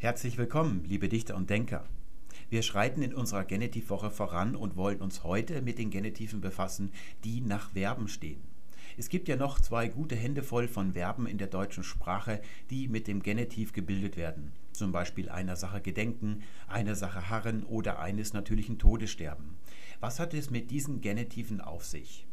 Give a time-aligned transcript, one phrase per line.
[0.00, 1.84] Herzlich willkommen, liebe Dichter und Denker.
[2.50, 6.92] Wir schreiten in unserer Genitivwoche voran und wollen uns heute mit den Genitiven befassen,
[7.24, 8.40] die nach Verben stehen.
[8.96, 12.40] Es gibt ja noch zwei gute Hände voll von Verben in der deutschen Sprache,
[12.70, 14.52] die mit dem Genitiv gebildet werden.
[14.70, 19.56] Zum Beispiel einer Sache gedenken, einer Sache harren oder eines natürlichen Todes sterben.
[19.98, 22.27] Was hat es mit diesen Genitiven auf sich?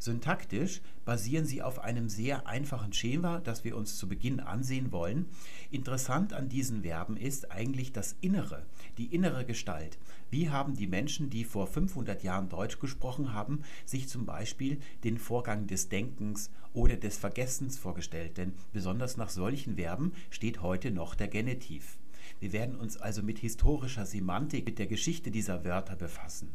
[0.00, 5.26] Syntaktisch basieren sie auf einem sehr einfachen Schema, das wir uns zu Beginn ansehen wollen.
[5.70, 8.64] Interessant an diesen Verben ist eigentlich das Innere,
[8.96, 9.98] die innere Gestalt.
[10.30, 15.18] Wie haben die Menschen, die vor 500 Jahren Deutsch gesprochen haben, sich zum Beispiel den
[15.18, 18.38] Vorgang des Denkens oder des Vergessens vorgestellt?
[18.38, 21.98] Denn besonders nach solchen Verben steht heute noch der Genitiv.
[22.38, 26.48] Wir werden uns also mit historischer Semantik, mit der Geschichte dieser Wörter befassen.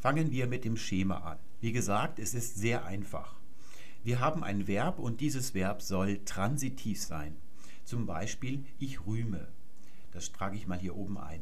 [0.00, 1.38] Fangen wir mit dem Schema an.
[1.64, 3.36] Wie gesagt, es ist sehr einfach.
[4.02, 7.38] Wir haben ein Verb und dieses Verb soll transitiv sein.
[7.86, 9.48] Zum Beispiel ich rühme.
[10.12, 11.40] Das trage ich mal hier oben ein.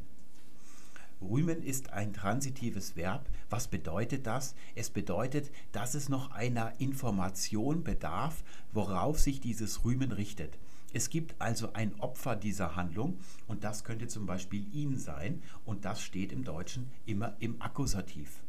[1.21, 3.29] Rühmen ist ein transitives Verb.
[3.51, 4.55] Was bedeutet das?
[4.77, 10.57] Es bedeutet, dass es noch einer Information bedarf, worauf sich dieses Rühmen richtet.
[10.93, 15.85] Es gibt also ein Opfer dieser Handlung und das könnte zum Beispiel ihn sein und
[15.85, 18.41] das steht im Deutschen immer im Akkusativ.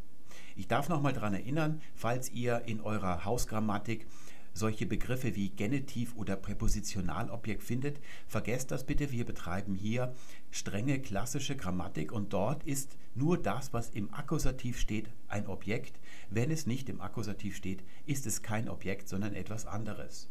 [0.56, 4.06] Ich darf noch mal daran erinnern, falls ihr in eurer Hausgrammatik
[4.54, 9.12] solche Begriffe wie Genitiv oder Präpositionalobjekt findet, vergesst das bitte.
[9.12, 10.14] Wir betreiben hier
[10.52, 16.00] strenge klassische Grammatik und dort ist nur das, was im Akkusativ steht, ein Objekt.
[16.30, 20.30] Wenn es nicht im Akkusativ steht, ist es kein Objekt, sondern etwas anderes.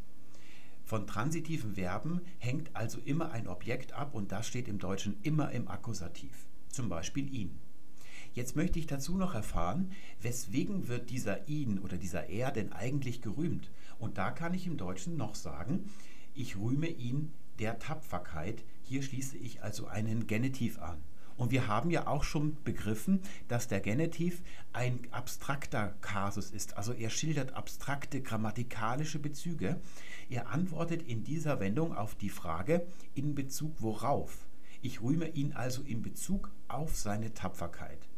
[0.84, 5.50] Von transitiven Verben hängt also immer ein Objekt ab und das steht im Deutschen immer
[5.52, 6.46] im Akkusativ.
[6.68, 7.58] Zum Beispiel ihn.
[8.34, 13.20] Jetzt möchte ich dazu noch erfahren, weswegen wird dieser ihn oder dieser er denn eigentlich
[13.20, 13.70] gerühmt?
[13.98, 15.90] Und da kann ich im Deutschen noch sagen,
[16.34, 18.64] ich rühme ihn der Tapferkeit.
[18.82, 21.02] Hier schließe ich also einen Genitiv an.
[21.36, 26.76] Und wir haben ja auch schon begriffen, dass der Genitiv ein abstrakter Kasus ist.
[26.76, 29.80] Also er schildert abstrakte grammatikalische Bezüge.
[30.30, 34.46] Er antwortet in dieser Wendung auf die Frage, in Bezug worauf.
[34.80, 38.08] Ich rühme ihn also in Bezug auf seine Tapferkeit.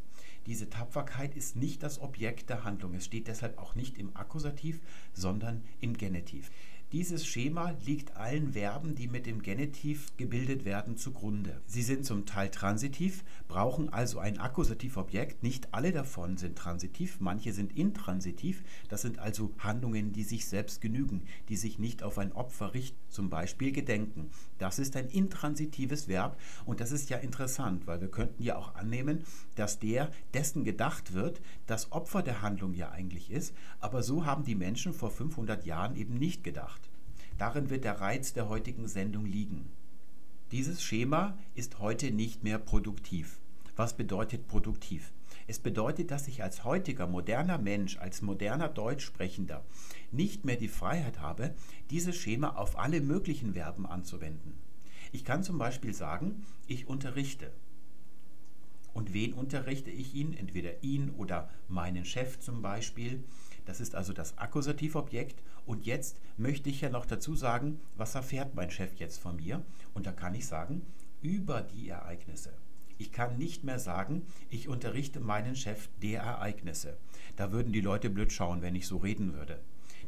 [0.46, 2.94] Diese Tapferkeit ist nicht das Objekt der Handlung.
[2.94, 4.80] Es steht deshalb auch nicht im Akkusativ,
[5.14, 6.50] sondern im Genitiv.
[6.94, 11.60] Dieses Schema liegt allen Verben, die mit dem Genitiv gebildet werden, zugrunde.
[11.66, 15.42] Sie sind zum Teil transitiv, brauchen also ein Akkusativobjekt.
[15.42, 18.62] Nicht alle davon sind transitiv, manche sind intransitiv.
[18.88, 22.96] Das sind also Handlungen, die sich selbst genügen, die sich nicht auf ein Opfer richten,
[23.08, 24.30] zum Beispiel gedenken.
[24.58, 28.76] Das ist ein intransitives Verb und das ist ja interessant, weil wir könnten ja auch
[28.76, 29.24] annehmen,
[29.54, 33.54] dass der, dessen gedacht wird, das Opfer der Handlung ja eigentlich ist.
[33.80, 36.90] Aber so haben die Menschen vor 500 Jahren eben nicht gedacht.
[37.38, 39.70] Darin wird der Reiz der heutigen Sendung liegen.
[40.52, 43.40] Dieses Schema ist heute nicht mehr produktiv.
[43.76, 45.12] Was bedeutet produktiv?
[45.46, 49.64] Es bedeutet, dass ich als heutiger moderner Mensch, als moderner Deutschsprechender
[50.12, 51.54] nicht mehr die Freiheit habe,
[51.90, 54.54] dieses Schema auf alle möglichen Verben anzuwenden.
[55.12, 57.52] Ich kann zum Beispiel sagen, ich unterrichte.
[58.94, 60.32] Und wen unterrichte ich ihn?
[60.32, 63.22] Entweder ihn oder meinen Chef zum Beispiel.
[63.66, 65.42] Das ist also das Akkusativobjekt.
[65.66, 69.62] Und jetzt möchte ich ja noch dazu sagen, was erfährt mein Chef jetzt von mir?
[69.92, 70.82] Und da kann ich sagen,
[71.22, 72.52] über die Ereignisse.
[72.98, 76.96] Ich kann nicht mehr sagen, ich unterrichte meinen Chef der Ereignisse.
[77.36, 79.60] Da würden die Leute blöd schauen, wenn ich so reden würde.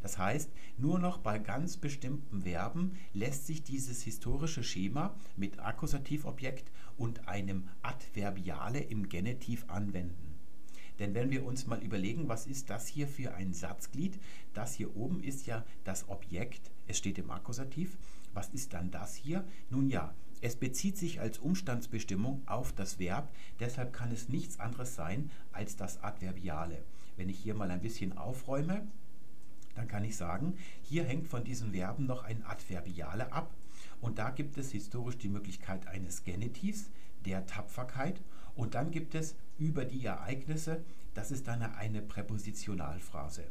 [0.03, 6.71] Das heißt, nur noch bei ganz bestimmten Verben lässt sich dieses historische Schema mit Akkusativobjekt
[6.97, 10.35] und einem Adverbiale im Genitiv anwenden.
[10.99, 14.19] Denn wenn wir uns mal überlegen, was ist das hier für ein Satzglied?
[14.55, 17.99] Das hier oben ist ja das Objekt, es steht im Akkusativ.
[18.33, 19.45] Was ist dann das hier?
[19.71, 24.95] Nun ja, es bezieht sich als Umstandsbestimmung auf das Verb, deshalb kann es nichts anderes
[24.95, 26.83] sein als das Adverbiale.
[27.17, 28.87] Wenn ich hier mal ein bisschen aufräume,
[29.75, 33.55] dann kann ich sagen, hier hängt von diesen Verben noch ein Adverbiale ab.
[34.01, 36.91] Und da gibt es historisch die Möglichkeit eines Genitivs,
[37.25, 38.21] der Tapferkeit.
[38.55, 40.83] Und dann gibt es über die Ereignisse,
[41.15, 43.45] das ist dann eine Präpositionalphrase.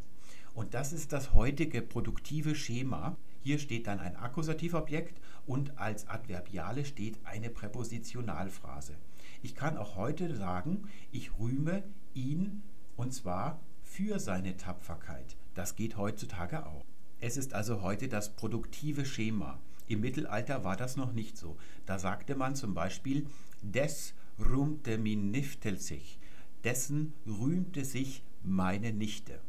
[0.53, 3.17] Und das ist das heutige produktive Schema.
[3.45, 8.95] Hier steht dann ein Akkusativobjekt und als Adverbiale steht eine Präpositionalphrase.
[9.44, 11.83] Ich kann auch heute sagen, ich rühme
[12.15, 12.63] ihn
[12.95, 15.38] und zwar für seine Tapferkeit.
[15.53, 16.83] Das geht heutzutage auch.
[17.19, 19.59] Es ist also heute das produktive Schema.
[19.88, 21.56] Im Mittelalter war das noch nicht so.
[21.86, 23.27] Da sagte man zum Beispiel,
[23.62, 26.18] des rühmte min Niftel sich,
[26.63, 29.39] dessen rühmte sich meine Nichte.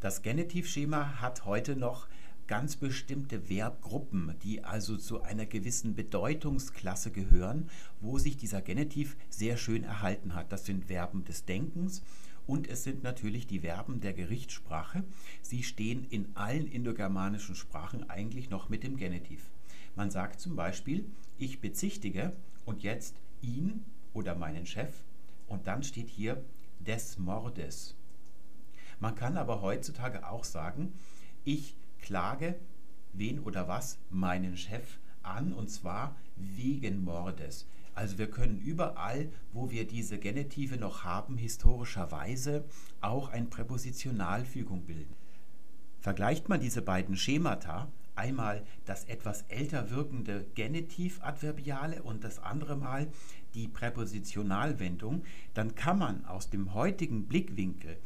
[0.00, 2.08] Das Genitivschema hat heute noch
[2.46, 7.68] ganz bestimmte Verbgruppen, die also zu einer gewissen Bedeutungsklasse gehören,
[8.00, 10.52] wo sich dieser Genitiv sehr schön erhalten hat.
[10.52, 12.02] Das sind Verben des Denkens
[12.46, 15.04] und es sind natürlich die Verben der Gerichtssprache.
[15.42, 19.50] Sie stehen in allen indogermanischen Sprachen eigentlich noch mit dem Genitiv.
[19.96, 21.04] Man sagt zum Beispiel,
[21.38, 22.32] ich bezichtige
[22.64, 24.92] und jetzt ihn oder meinen Chef
[25.48, 26.42] und dann steht hier
[26.80, 27.94] des Mordes.
[29.00, 30.92] Man kann aber heutzutage auch sagen,
[31.44, 32.56] ich klage
[33.12, 37.66] wen oder was meinen Chef an und zwar wegen Mordes.
[37.94, 42.64] Also wir können überall, wo wir diese Genitive noch haben, historischerweise
[43.00, 45.14] auch eine Präpositionalfügung bilden.
[46.00, 53.08] Vergleicht man diese beiden Schemata, einmal das etwas älter wirkende Genitiv-Adverbiale und das andere Mal
[53.54, 57.96] die Präpositionalwendung, dann kann man aus dem heutigen Blickwinkel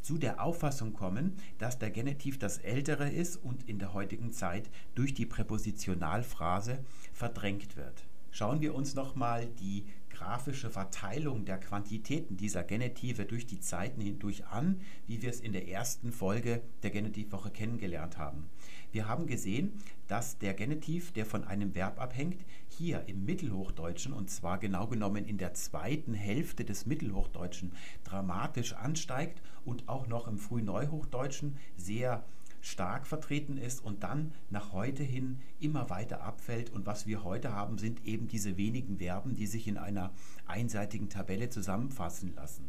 [0.00, 4.70] zu der Auffassung kommen, dass der Genitiv das Ältere ist und in der heutigen Zeit
[4.94, 8.04] durch die Präpositionalphrase verdrängt wird.
[8.30, 14.46] Schauen wir uns nochmal die grafische Verteilung der Quantitäten dieser Genitive durch die Zeiten hindurch
[14.46, 18.50] an, wie wir es in der ersten Folge der Genitivwoche kennengelernt haben.
[18.90, 19.72] Wir haben gesehen,
[20.06, 25.26] dass der Genitiv, der von einem Verb abhängt, hier im Mittelhochdeutschen, und zwar genau genommen
[25.26, 27.72] in der zweiten Hälfte des Mittelhochdeutschen,
[28.04, 32.24] dramatisch ansteigt und auch noch im Frühneuhochdeutschen sehr
[32.60, 36.70] stark vertreten ist und dann nach heute hin immer weiter abfällt.
[36.70, 40.12] Und was wir heute haben, sind eben diese wenigen Verben, die sich in einer
[40.46, 42.64] einseitigen Tabelle zusammenfassen lassen.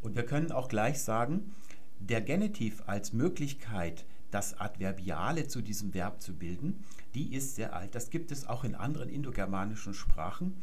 [0.00, 1.54] Und wir können auch gleich sagen,
[1.98, 4.04] der Genitiv als Möglichkeit,
[4.34, 6.82] das Adverbiale zu diesem Verb zu bilden,
[7.14, 7.94] die ist sehr alt.
[7.94, 10.56] Das gibt es auch in anderen indogermanischen Sprachen.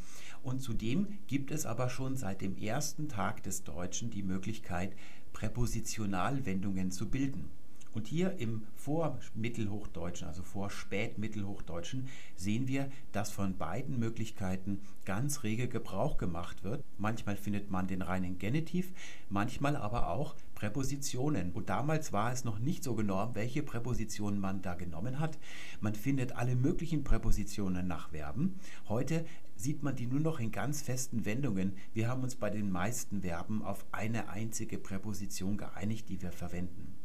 [0.43, 4.93] Und zudem gibt es aber schon seit dem ersten Tag des Deutschen die Möglichkeit,
[5.31, 7.49] Präpositionalwendungen zu bilden.
[7.93, 16.17] Und hier im Vormittelhochdeutschen, also Vorspätmittelhochdeutschen, sehen wir, dass von beiden Möglichkeiten ganz rege Gebrauch
[16.17, 16.83] gemacht wird.
[16.97, 18.93] Manchmal findet man den reinen Genitiv,
[19.29, 21.51] manchmal aber auch Präpositionen.
[21.51, 25.37] Und damals war es noch nicht so genormt, welche Präpositionen man da genommen hat.
[25.81, 28.59] Man findet alle möglichen Präpositionen nach Verben.
[28.87, 31.73] Heute sieht man die nur noch in ganz festen Wendungen.
[31.93, 37.00] Wir haben uns bei den meisten Verben auf eine einzige Präposition geeinigt, die wir verwenden.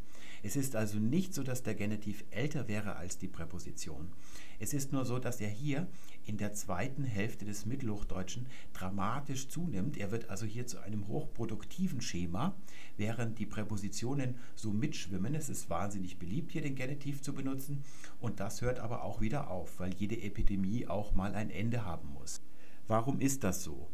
[0.46, 4.12] Es ist also nicht so, dass der Genitiv älter wäre als die Präposition.
[4.60, 5.88] Es ist nur so, dass er hier
[6.24, 9.96] in der zweiten Hälfte des Mittelhochdeutschen dramatisch zunimmt.
[9.96, 12.54] Er wird also hier zu einem hochproduktiven Schema,
[12.96, 15.34] während die Präpositionen so mitschwimmen.
[15.34, 17.82] Es ist wahnsinnig beliebt, hier den Genitiv zu benutzen.
[18.20, 22.12] Und das hört aber auch wieder auf, weil jede Epidemie auch mal ein Ende haben
[22.12, 22.40] muss.
[22.86, 23.88] Warum ist das so?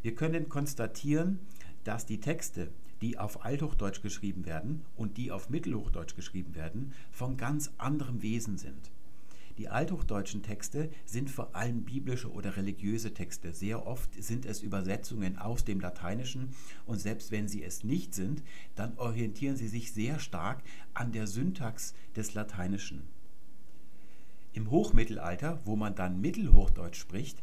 [0.00, 1.40] Wir können konstatieren,
[1.82, 2.70] dass die Texte
[3.02, 8.56] die auf Althochdeutsch geschrieben werden und die auf Mittelhochdeutsch geschrieben werden, von ganz anderem Wesen
[8.56, 8.90] sind.
[9.58, 13.52] Die althochdeutschen Texte sind vor allem biblische oder religiöse Texte.
[13.52, 16.54] Sehr oft sind es Übersetzungen aus dem Lateinischen
[16.86, 18.42] und selbst wenn sie es nicht sind,
[18.76, 20.62] dann orientieren sie sich sehr stark
[20.94, 23.02] an der Syntax des Lateinischen.
[24.54, 27.42] Im Hochmittelalter, wo man dann Mittelhochdeutsch spricht,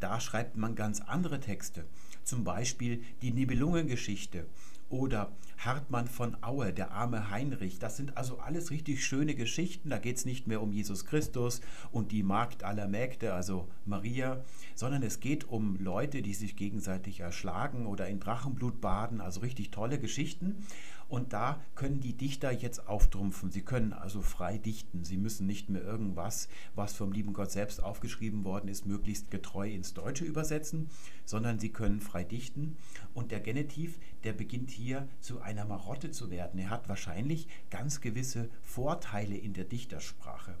[0.00, 1.84] da schreibt man ganz andere Texte,
[2.22, 4.46] zum Beispiel die Nibelungengeschichte
[4.90, 7.78] oder Hartmann von Aue, der arme Heinrich.
[7.78, 9.90] Das sind also alles richtig schöne Geschichten.
[9.90, 14.44] Da geht es nicht mehr um Jesus Christus und die Magd aller Mägde, also Maria,
[14.74, 19.20] sondern es geht um Leute, die sich gegenseitig erschlagen oder in Drachenblut baden.
[19.20, 20.64] Also richtig tolle Geschichten.
[21.08, 23.50] Und da können die Dichter jetzt auftrumpfen.
[23.50, 25.04] Sie können also frei dichten.
[25.04, 29.70] Sie müssen nicht mehr irgendwas, was vom lieben Gott selbst aufgeschrieben worden ist, möglichst getreu
[29.70, 30.90] ins Deutsche übersetzen,
[31.24, 32.76] sondern sie können frei dichten.
[33.14, 36.60] Und der Genitiv, der beginnt hier zu einer Marotte zu werden.
[36.60, 40.56] Er hat wahrscheinlich ganz gewisse Vorteile in der Dichtersprache.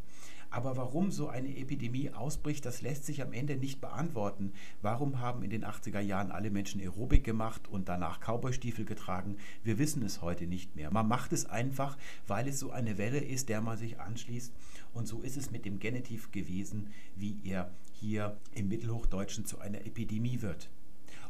[0.50, 4.52] Aber warum so eine Epidemie ausbricht, das lässt sich am Ende nicht beantworten.
[4.80, 9.36] Warum haben in den 80er Jahren alle Menschen Aerobik gemacht und danach Cowboystiefel getragen?
[9.62, 10.90] Wir wissen es heute nicht mehr.
[10.90, 14.52] Man macht es einfach, weil es so eine Welle ist, der man sich anschließt.
[14.94, 19.84] Und so ist es mit dem Genitiv gewesen, wie er hier im Mittelhochdeutschen zu einer
[19.84, 20.70] Epidemie wird.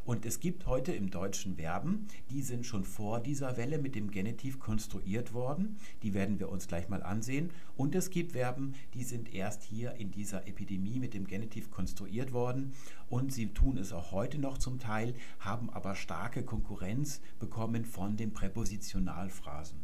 [0.05, 4.09] Und es gibt heute im Deutschen Verben, die sind schon vor dieser Welle mit dem
[4.11, 5.77] Genitiv konstruiert worden.
[6.03, 7.51] Die werden wir uns gleich mal ansehen.
[7.77, 12.33] Und es gibt Verben, die sind erst hier in dieser Epidemie mit dem Genitiv konstruiert
[12.33, 12.73] worden.
[13.09, 18.17] Und sie tun es auch heute noch zum Teil, haben aber starke Konkurrenz bekommen von
[18.17, 19.79] den Präpositionalphrasen.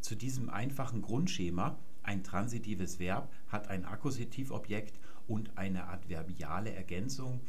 [0.00, 4.98] Zu diesem einfachen Grundschema, ein transitives Verb hat ein Akkusativobjekt
[5.28, 7.40] und eine adverbiale Ergänzung,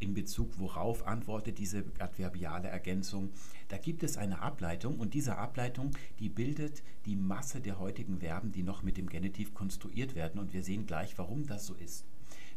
[0.00, 3.30] in Bezug worauf antwortet diese adverbiale Ergänzung.
[3.68, 8.52] Da gibt es eine Ableitung und diese Ableitung, die bildet die Masse der heutigen Verben,
[8.52, 12.04] die noch mit dem Genitiv konstruiert werden und wir sehen gleich, warum das so ist.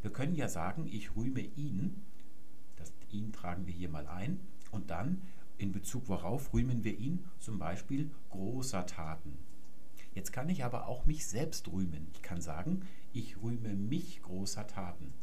[0.01, 1.95] Wir können ja sagen, ich rühme ihn,
[2.75, 4.39] das ihn tragen wir hier mal ein
[4.71, 5.21] und dann
[5.57, 9.37] in Bezug worauf rühmen wir ihn zum Beispiel großer Taten.
[10.13, 12.07] Jetzt kann ich aber auch mich selbst rühmen.
[12.13, 12.81] Ich kann sagen,
[13.13, 15.13] ich rühme mich großer Taten.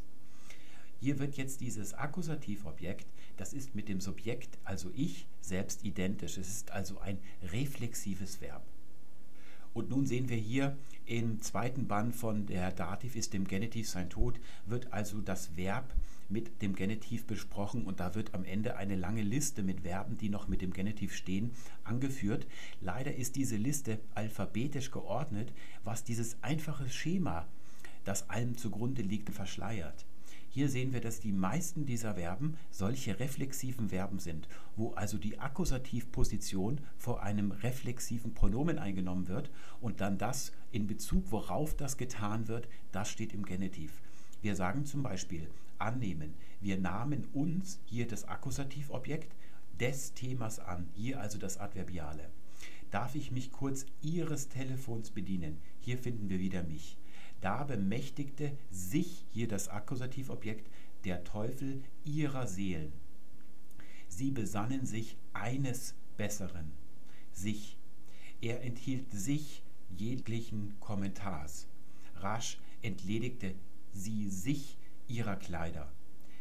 [1.00, 6.38] Hier wird jetzt dieses Akkusativobjekt, das ist mit dem Subjekt, also ich, selbst identisch.
[6.38, 7.18] Es ist also ein
[7.52, 8.64] reflexives Verb.
[9.74, 10.76] Und nun sehen wir hier
[11.06, 15.94] im zweiten Band von der Dativ ist dem Genitiv sein Tod, wird also das Verb
[16.28, 20.28] mit dem Genitiv besprochen und da wird am Ende eine lange Liste mit Verben, die
[20.28, 21.52] noch mit dem Genitiv stehen,
[21.84, 22.46] angeführt.
[22.80, 25.52] Leider ist diese Liste alphabetisch geordnet,
[25.84, 27.46] was dieses einfache Schema,
[28.04, 30.04] das allem zugrunde liegt, verschleiert.
[30.58, 35.38] Hier sehen wir, dass die meisten dieser Verben solche reflexiven Verben sind, wo also die
[35.38, 42.48] Akkusativposition vor einem reflexiven Pronomen eingenommen wird und dann das in Bezug, worauf das getan
[42.48, 44.02] wird, das steht im Genitiv.
[44.42, 45.48] Wir sagen zum Beispiel
[45.78, 46.34] annehmen.
[46.60, 49.36] Wir nahmen uns, hier das Akkusativobjekt,
[49.78, 52.30] des Themas an, hier also das Adverbiale.
[52.90, 55.58] Darf ich mich kurz Ihres Telefons bedienen?
[55.78, 56.97] Hier finden wir wieder mich.
[57.40, 60.68] Da bemächtigte sich hier das Akkusativobjekt
[61.04, 62.92] der Teufel ihrer Seelen.
[64.08, 66.72] Sie besannen sich eines Besseren,
[67.32, 67.76] sich.
[68.40, 69.62] Er enthielt sich
[69.96, 71.68] jeglichen Kommentars.
[72.16, 73.54] Rasch entledigte
[73.92, 74.76] sie sich
[75.06, 75.92] ihrer Kleider.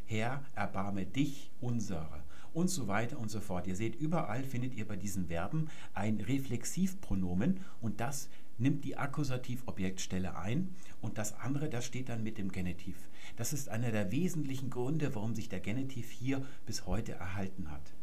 [0.05, 2.23] Herr, erbarme dich unsere.
[2.53, 3.67] Und so weiter und so fort.
[3.67, 10.37] Ihr seht, überall findet ihr bei diesen Verben ein Reflexivpronomen und das nimmt die Akkusativobjektstelle
[10.37, 12.97] ein und das andere, das steht dann mit dem Genitiv.
[13.35, 17.93] Das ist einer der wesentlichen Gründe, warum sich der Genitiv hier bis heute erhalten hat.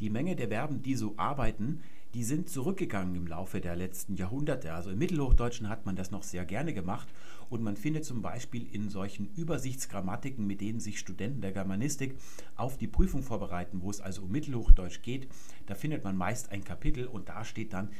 [0.00, 1.82] Die Menge der Verben, die so arbeiten,
[2.14, 4.72] die sind zurückgegangen im Laufe der letzten Jahrhunderte.
[4.72, 7.08] Also im Mittelhochdeutschen hat man das noch sehr gerne gemacht
[7.50, 12.16] und man findet zum Beispiel in solchen Übersichtsgrammatiken, mit denen sich Studenten der Germanistik
[12.56, 15.28] auf die Prüfung vorbereiten, wo es also um Mittelhochdeutsch geht,
[15.66, 17.90] da findet man meist ein Kapitel und da steht dann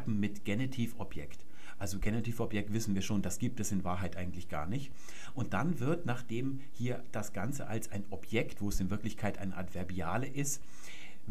[0.00, 1.44] Verben mit Genitivobjekt.
[1.78, 4.92] Also Genitivobjekt wissen wir schon, das gibt es in Wahrheit eigentlich gar nicht.
[5.34, 9.52] Und dann wird, nachdem hier das Ganze als ein Objekt, wo es in Wirklichkeit ein
[9.52, 10.62] Adverbiale ist,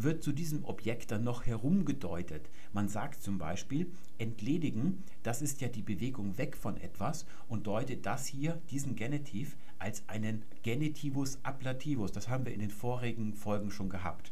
[0.04, 2.50] wird zu diesem Objekt dann noch herumgedeutet.
[2.74, 8.06] Man sagt zum Beispiel, entledigen, das ist ja die Bewegung weg von etwas und deutet
[8.06, 12.12] das hier, diesen Genitiv, als einen Genitivus ablativus.
[12.12, 14.32] Das haben wir in den vorigen Folgen schon gehabt.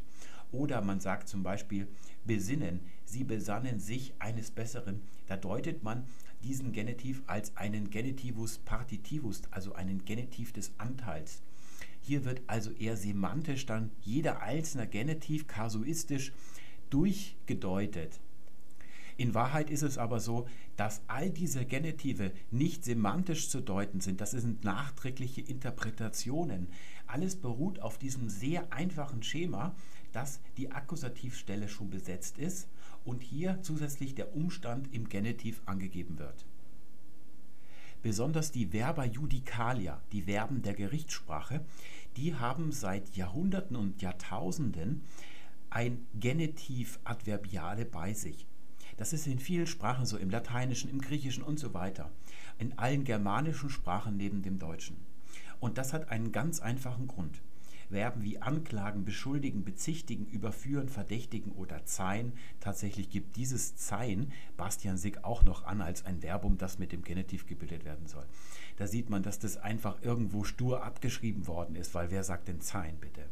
[0.52, 1.88] Oder man sagt zum Beispiel
[2.24, 5.02] besinnen, sie besannen sich eines Besseren.
[5.26, 6.06] Da deutet man
[6.42, 11.42] diesen Genitiv als einen Genitivus partitivus, also einen Genitiv des Anteils.
[12.08, 16.32] Hier wird also eher semantisch dann jeder einzelne Genitiv kasuistisch
[16.88, 18.18] durchgedeutet.
[19.18, 24.22] In Wahrheit ist es aber so, dass all diese Genitive nicht semantisch zu deuten sind.
[24.22, 26.68] Das sind nachträgliche Interpretationen.
[27.06, 29.74] Alles beruht auf diesem sehr einfachen Schema,
[30.12, 32.68] dass die Akkusativstelle schon besetzt ist
[33.04, 36.46] und hier zusätzlich der Umstand im Genitiv angegeben wird.
[38.02, 41.64] Besonders die Verba judicalia, die Verben der Gerichtssprache,
[42.18, 45.04] die haben seit Jahrhunderten und Jahrtausenden
[45.70, 48.44] ein Genitiv Adverbiale bei sich.
[48.96, 52.10] Das ist in vielen Sprachen so, im Lateinischen, im Griechischen und so weiter.
[52.58, 54.96] In allen germanischen Sprachen neben dem Deutschen.
[55.60, 57.40] Und das hat einen ganz einfachen Grund.
[57.90, 62.32] Verben wie anklagen, beschuldigen, bezichtigen, überführen, verdächtigen oder zeihen.
[62.60, 67.02] Tatsächlich gibt dieses zeihen Bastian Sick auch noch an als ein Verbum, das mit dem
[67.02, 68.26] Genitiv gebildet werden soll.
[68.76, 72.60] Da sieht man, dass das einfach irgendwo stur abgeschrieben worden ist, weil wer sagt denn
[72.60, 73.24] zeihen bitte?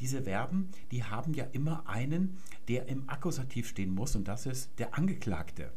[0.00, 2.38] Diese Verben, die haben ja immer einen,
[2.68, 5.72] der im Akkusativ stehen muss und das ist der Angeklagte.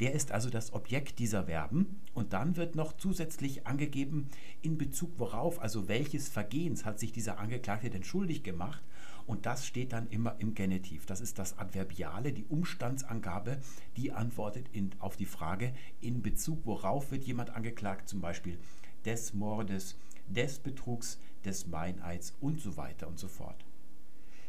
[0.00, 4.28] Der ist also das Objekt dieser Verben und dann wird noch zusätzlich angegeben,
[4.62, 8.82] in Bezug worauf, also welches Vergehens hat sich dieser Angeklagte denn schuldig gemacht
[9.26, 11.06] und das steht dann immer im Genitiv.
[11.06, 13.58] Das ist das Adverbiale, die Umstandsangabe,
[13.96, 18.58] die antwortet in, auf die Frage, in Bezug worauf wird jemand angeklagt, zum Beispiel
[19.04, 19.96] des Mordes,
[20.28, 23.65] des Betrugs, des Meineids und so weiter und so fort.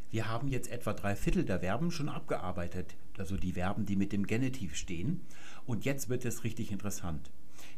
[0.09, 4.13] Wir haben jetzt etwa drei Viertel der Verben schon abgearbeitet, also die Verben, die mit
[4.13, 5.21] dem Genitiv stehen.
[5.65, 7.29] Und jetzt wird es richtig interessant.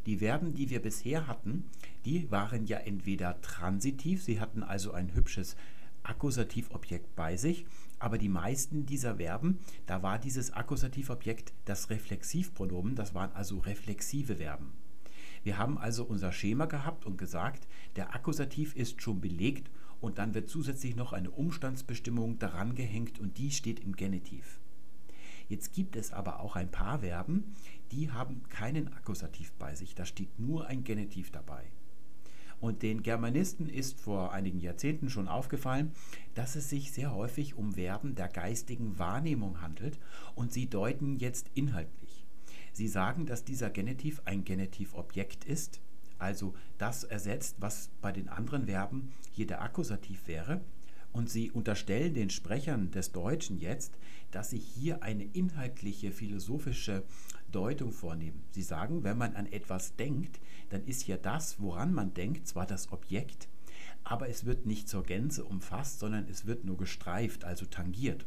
[0.06, 1.66] Die Verben, die wir bisher hatten,
[2.06, 5.56] die waren ja entweder transitiv, sie hatten also ein hübsches
[6.04, 7.66] Akkusativobjekt bei sich,
[7.98, 14.38] aber die meisten dieser Verben, da war dieses Akkusativobjekt das Reflexivpronomen, das waren also reflexive
[14.38, 14.74] Verben.
[15.44, 19.70] Wir haben also unser Schema gehabt und gesagt, der Akkusativ ist schon belegt
[20.02, 24.60] und dann wird zusätzlich noch eine Umstandsbestimmung daran gehängt und die steht im Genitiv.
[25.48, 27.56] Jetzt gibt es aber auch ein paar Verben,
[27.92, 31.64] die haben keinen Akkusativ bei sich, da steht nur ein Genitiv dabei.
[32.60, 35.94] Und den Germanisten ist vor einigen Jahrzehnten schon aufgefallen,
[36.36, 39.98] dass es sich sehr häufig um Verben der geistigen Wahrnehmung handelt
[40.36, 42.26] und sie deuten jetzt inhaltlich.
[42.74, 45.82] Sie sagen, dass dieser Genitiv ein Genitivobjekt ist,
[46.20, 50.62] also das ersetzt, was bei den anderen Verben hier der Akkusativ wäre.
[51.12, 53.98] Und sie unterstellen den Sprechern des Deutschen jetzt,
[54.32, 57.04] dass sie hier eine inhaltliche, philosophische
[57.52, 58.44] Deutung vornehmen.
[58.52, 62.68] Sie sagen, wenn man an etwas denkt, dann ist ja das, woran man denkt, zwar
[62.68, 63.48] das Objekt,
[64.04, 68.26] aber es wird nicht zur Gänze umfasst, sondern es wird nur gestreift, also tangiert.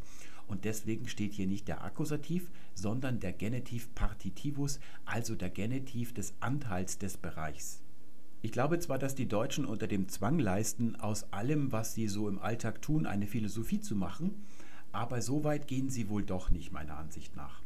[0.53, 6.35] Und deswegen steht hier nicht der Akkusativ, sondern der Genitiv partitivus, also der Genitiv des
[6.41, 7.81] Anteils des Bereichs.
[8.43, 12.29] Ich glaube zwar, dass die Deutschen unter dem Zwang leisten, aus allem, was sie so
[12.29, 14.43] im Alltag tun, eine Philosophie zu machen,
[14.93, 17.62] aber so weit gehen sie wohl doch nicht meiner Ansicht nach.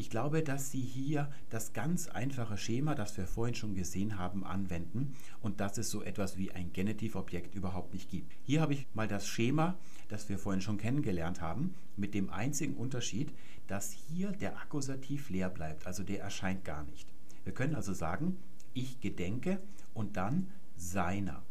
[0.00, 4.44] Ich glaube, dass Sie hier das ganz einfache Schema, das wir vorhin schon gesehen haben,
[4.44, 8.32] anwenden und dass es so etwas wie ein Genitivobjekt überhaupt nicht gibt.
[8.46, 9.76] Hier habe ich mal das Schema,
[10.08, 13.30] das wir vorhin schon kennengelernt haben, mit dem einzigen Unterschied,
[13.66, 17.06] dass hier der Akkusativ leer bleibt, also der erscheint gar nicht.
[17.44, 18.38] Wir können also sagen,
[18.72, 19.60] ich gedenke
[19.92, 20.46] und dann
[20.78, 21.42] seiner.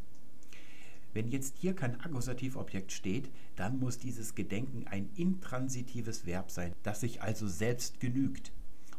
[1.14, 7.02] Wenn jetzt hier kein Akkusativobjekt steht, dann muss dieses Gedenken ein intransitives Verb sein, das
[7.02, 8.52] sich also selbst genügt.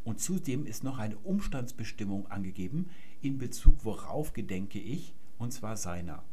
[0.03, 2.91] Und zudem ist noch eine Umstandsbestimmung angegeben,
[3.23, 6.25] in Bezug worauf gedenke ich, und zwar seiner.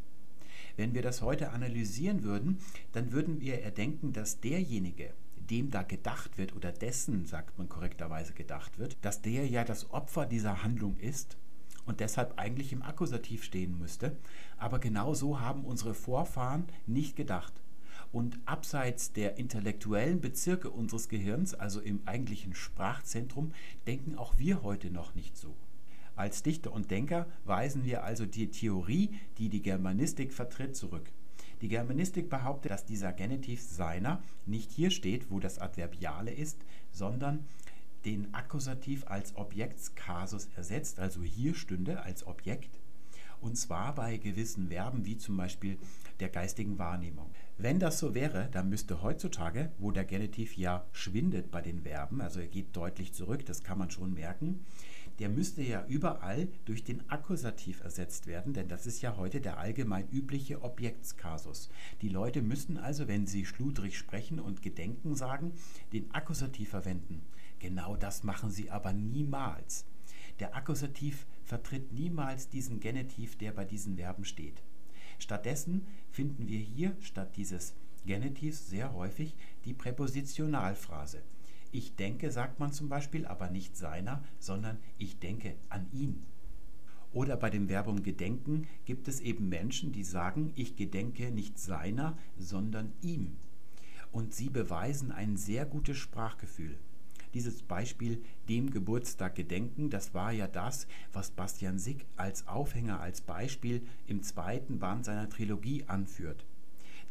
[0.77, 2.59] Wenn wir das heute analysieren würden,
[2.91, 5.13] dann würden wir erdenken, dass derjenige,
[5.49, 9.91] dem da gedacht wird oder dessen, sagt man korrekterweise, gedacht wird, dass der ja das
[9.91, 11.37] Opfer dieser Handlung ist
[11.87, 14.15] und deshalb eigentlich im Akkusativ stehen müsste.
[14.57, 17.53] Aber genau so haben unsere Vorfahren nicht gedacht.
[18.11, 23.51] Und abseits der intellektuellen Bezirke unseres Gehirns, also im eigentlichen Sprachzentrum,
[23.85, 25.55] denken auch wir heute noch nicht so.
[26.15, 31.11] Als Dichter und Denker weisen wir also die Theorie, die die Germanistik vertritt, zurück.
[31.61, 36.57] Die Germanistik behauptet, dass dieser Genitiv seiner nicht hier steht, wo das Adverbiale ist,
[36.91, 37.45] sondern
[38.07, 42.79] den Akkusativ als Objektskasus ersetzt, also hier stünde als Objekt,
[43.41, 45.77] und zwar bei gewissen Verben wie zum Beispiel
[46.21, 47.29] der geistigen Wahrnehmung.
[47.57, 52.21] Wenn das so wäre, dann müsste heutzutage, wo der Genitiv ja schwindet bei den Verben,
[52.21, 54.65] also er geht deutlich zurück, das kann man schon merken,
[55.19, 59.57] der müsste ja überall durch den Akkusativ ersetzt werden, denn das ist ja heute der
[59.57, 61.69] allgemein übliche Objektskasus.
[62.01, 65.51] Die Leute müssten also, wenn sie schludrig sprechen und Gedenken sagen,
[65.91, 67.25] den Akkusativ verwenden.
[67.59, 69.85] Genau das machen sie aber niemals.
[70.39, 74.63] Der Akkusativ vertritt niemals diesen Genitiv, der bei diesen Verben steht.
[75.17, 77.73] Stattdessen finden wir hier statt dieses
[78.05, 81.23] Genitivs sehr häufig die Präpositionalphrase.
[81.71, 86.23] Ich denke, sagt man zum Beispiel, aber nicht seiner, sondern ich denke an ihn.
[87.11, 92.17] Oder bei dem Verbum gedenken gibt es eben Menschen, die sagen, ich gedenke nicht seiner,
[92.37, 93.37] sondern ihm.
[94.11, 96.77] Und sie beweisen ein sehr gutes Sprachgefühl.
[97.37, 98.19] Dieses Beispiel
[98.49, 104.23] dem Geburtstag gedenken, das war ja das, was Bastian Sick als Aufhänger, als Beispiel im
[104.23, 106.47] zweiten Band seiner Trilogie anführt.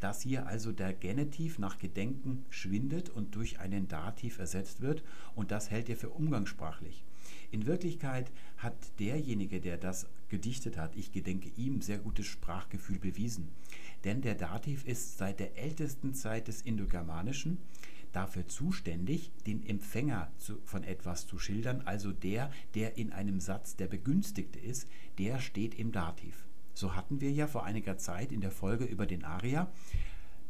[0.01, 5.05] Dass hier also der Genitiv nach Gedenken schwindet und durch einen Dativ ersetzt wird
[5.37, 7.05] und das hält er für umgangssprachlich.
[7.53, 13.47] In Wirklichkeit hat derjenige, der das gedichtet hat, ich gedenke ihm, sehr gutes Sprachgefühl bewiesen.
[14.03, 17.59] Denn der Dativ ist seit der ältesten Zeit des Indogermanischen
[18.17, 23.77] dafür zuständig, den Empfänger zu, von etwas zu schildern, also der, der in einem Satz
[23.77, 26.47] der Begünstigte ist, der steht im Dativ.
[26.73, 29.71] So hatten wir ja vor einiger Zeit in der Folge über den Arier,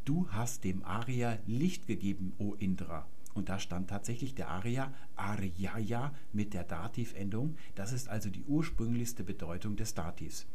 [0.05, 3.07] du hast dem Arier Licht gegeben, o Indra.
[3.35, 7.57] Und da stand tatsächlich der Arier Aryaya mit der Dativendung.
[7.75, 10.47] Das ist also die ursprünglichste Bedeutung des Dativs.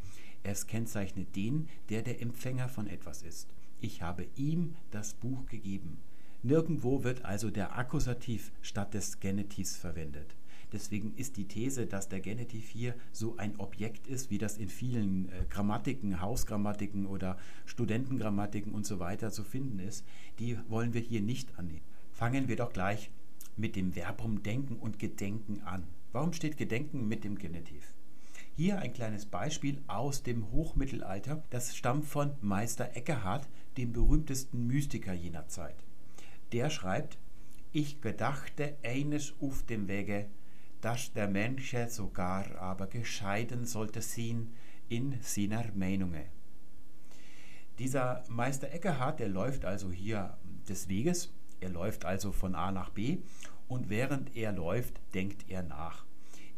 [0.43, 3.53] Es kennzeichnet den, der der Empfänger von etwas ist.
[3.81, 5.99] Ich habe ihm das Buch gegeben.
[6.43, 10.35] Nirgendwo wird also der Akkusativ statt des Genitivs verwendet.
[10.73, 14.69] Deswegen ist die These, dass der Genitiv hier so ein Objekt ist, wie das in
[14.69, 20.03] vielen äh, Grammatiken, Hausgrammatiken oder Studentengrammatiken und so weiter zu finden ist,
[20.39, 21.85] die wollen wir hier nicht annehmen.
[22.11, 23.11] Fangen wir doch gleich
[23.57, 25.83] mit dem Verbum denken und gedenken an.
[26.11, 27.93] Warum steht Gedenken mit dem Genitiv?
[28.55, 31.43] Hier ein kleines Beispiel aus dem Hochmittelalter.
[31.51, 35.75] Das stammt von Meister Eckehard, dem berühmtesten Mystiker jener Zeit.
[36.51, 37.17] Der schreibt,
[37.71, 40.27] ich gedachte eines auf dem Wege,
[40.81, 44.53] dass der Mensch sogar aber gescheiden sollte sein
[44.89, 46.25] in seiner Meinungen.
[47.79, 50.37] Dieser Meister Eckehardt, der läuft also hier
[50.67, 53.19] des Weges, er läuft also von A nach B
[53.67, 56.05] und während er läuft, denkt er nach.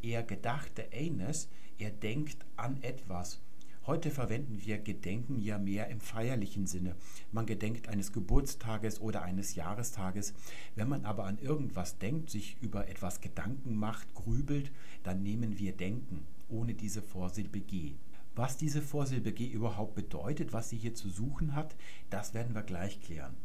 [0.02, 3.40] Er gedachte eines, er denkt an etwas.
[3.86, 6.96] Heute verwenden wir Gedenken ja mehr im feierlichen Sinne.
[7.34, 10.34] Man gedenkt eines Geburtstages oder eines Jahrestages.
[10.76, 14.72] Wenn man aber an irgendwas denkt, sich über etwas Gedanken macht, grübelt,
[15.04, 17.96] dann nehmen wir Denken ohne diese Vorsilbe G.
[18.36, 21.76] Was diese Vorsilbe G überhaupt bedeutet, was sie hier zu suchen hat,
[22.10, 23.36] das werden wir gleich klären.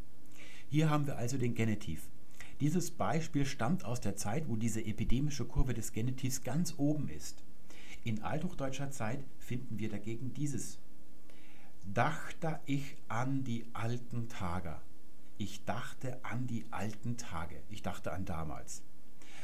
[0.68, 2.08] Hier haben wir also den Genitiv.
[2.60, 7.42] Dieses Beispiel stammt aus der Zeit, wo diese epidemische Kurve des Genitivs ganz oben ist.
[8.04, 10.78] In althochdeutscher Zeit finden wir dagegen dieses.
[11.92, 14.76] Dachte ich an die alten Tage.
[15.38, 17.62] Ich dachte an die alten Tage.
[17.70, 18.82] Ich dachte an damals.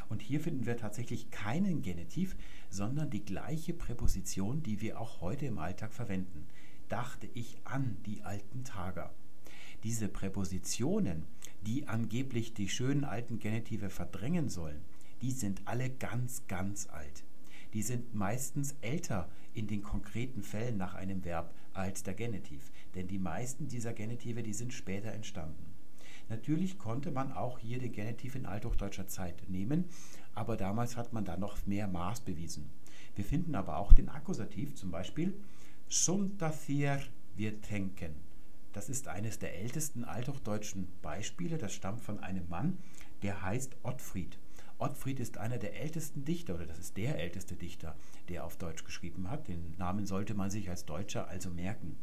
[0.09, 2.37] Und hier finden wir tatsächlich keinen Genitiv,
[2.69, 6.47] sondern die gleiche Präposition, die wir auch heute im Alltag verwenden.
[6.89, 9.11] Dachte ich an die alten Tage
[9.85, 11.27] diese Präpositionen,
[11.63, 14.83] die angeblich die schönen alten Genitive verdrängen sollen,
[15.21, 17.23] die sind alle ganz, ganz alt.
[17.75, 23.09] Die sind meistens älter in den konkreten Fällen nach einem Verb als der Genitiv, denn
[23.09, 25.75] die meisten dieser Genitive, die sind später entstanden.
[26.29, 29.85] Natürlich konnte man auch hier den Genitiv in althochdeutscher Zeit nehmen,
[30.35, 32.71] aber damals hat man da noch mehr Maß bewiesen.
[33.15, 35.35] Wir finden aber auch den Akkusativ, zum Beispiel
[35.89, 37.01] Suntathir
[37.37, 38.15] wir tänken.
[38.73, 41.59] Das ist eines der ältesten althochdeutschen Beispiele.
[41.59, 42.79] Das stammt von einem Mann,
[43.23, 44.39] der heißt Ottfried.
[44.79, 47.97] Ottfried ist einer der ältesten Dichter, oder das ist der älteste Dichter,
[48.29, 49.49] der auf Deutsch geschrieben hat.
[49.49, 51.97] Den Namen sollte man sich als Deutscher also merken.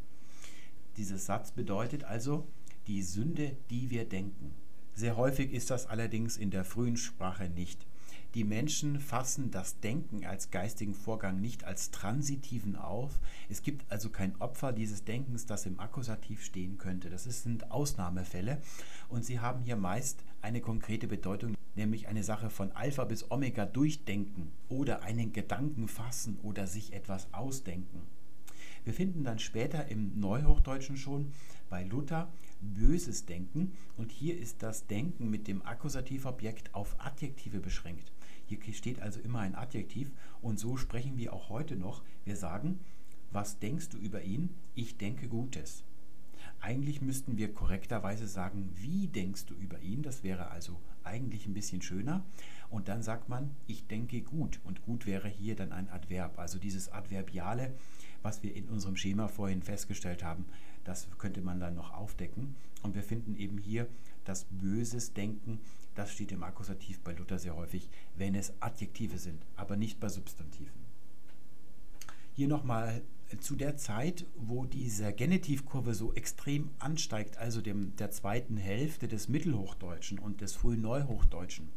[0.98, 2.48] Dieser Satz bedeutet also
[2.88, 4.54] die Sünde, die wir denken.
[4.94, 7.86] Sehr häufig ist das allerdings in der frühen Sprache nicht.
[8.34, 13.20] Die Menschen fassen das Denken als geistigen Vorgang nicht als transitiven auf.
[13.50, 17.10] Es gibt also kein Opfer dieses Denkens, das im Akkusativ stehen könnte.
[17.10, 18.62] Das sind Ausnahmefälle
[19.10, 23.66] und sie haben hier meist eine konkrete Bedeutung, nämlich eine Sache von Alpha bis Omega
[23.66, 28.02] durchdenken oder einen Gedanken fassen oder sich etwas ausdenken.
[28.86, 31.34] Wir finden dann später im Neuhochdeutschen schon
[31.70, 38.12] bei Luther böses Denken und hier ist das Denken mit dem Akkusativobjekt auf Adjektive beschränkt.
[38.60, 40.12] Hier steht also immer ein Adjektiv
[40.42, 42.04] und so sprechen wir auch heute noch.
[42.26, 42.80] Wir sagen,
[43.32, 44.50] was denkst du über ihn?
[44.76, 45.86] Ich denke Gutes.
[46.60, 50.04] Eigentlich müssten wir korrekterweise sagen, wie denkst du über ihn?
[50.04, 52.24] Das wäre also eigentlich ein bisschen schöner.
[52.70, 54.60] Und dann sagt man, ich denke gut.
[54.64, 56.38] Und gut wäre hier dann ein Adverb.
[56.38, 57.74] Also dieses Adverbiale,
[58.22, 60.46] was wir in unserem Schema vorhin festgestellt haben,
[60.84, 62.56] das könnte man dann noch aufdecken.
[62.84, 63.88] Und wir finden eben hier
[64.26, 65.60] das böses Denken,
[65.96, 70.10] das steht im Akkusativ bei Luther sehr häufig, wenn es Adjektive sind, aber nicht bei
[70.10, 70.82] Substantiven.
[72.34, 73.02] Hier nochmal
[73.40, 79.30] zu der Zeit, wo diese Genitivkurve so extrem ansteigt, also dem, der zweiten Hälfte des
[79.30, 81.70] Mittelhochdeutschen und des frühen Neuhochdeutschen.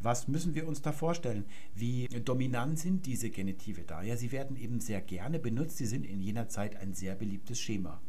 [0.00, 1.46] Was müssen wir uns da vorstellen?
[1.74, 4.02] Wie dominant sind diese Genitive da?
[4.02, 7.58] Ja, sie werden eben sehr gerne benutzt, sie sind in jener Zeit ein sehr beliebtes
[7.58, 8.00] Schema.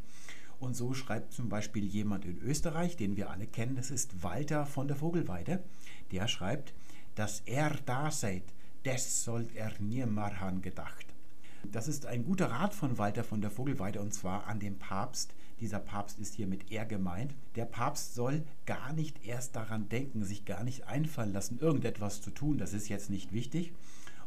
[0.60, 4.66] Und so schreibt zum Beispiel jemand in Österreich, den wir alle kennen, das ist Walter
[4.66, 5.64] von der Vogelweide,
[6.12, 6.74] der schreibt,
[7.16, 8.44] dass er da seid,
[8.84, 11.06] das sollt er niemals han gedacht.
[11.72, 15.34] Das ist ein guter Rat von Walter von der Vogelweide und zwar an den Papst.
[15.60, 17.34] Dieser Papst ist hier mit er gemeint.
[17.56, 22.32] Der Papst soll gar nicht erst daran denken, sich gar nicht einfallen lassen, irgendetwas zu
[22.32, 22.58] tun.
[22.58, 23.74] Das ist jetzt nicht wichtig.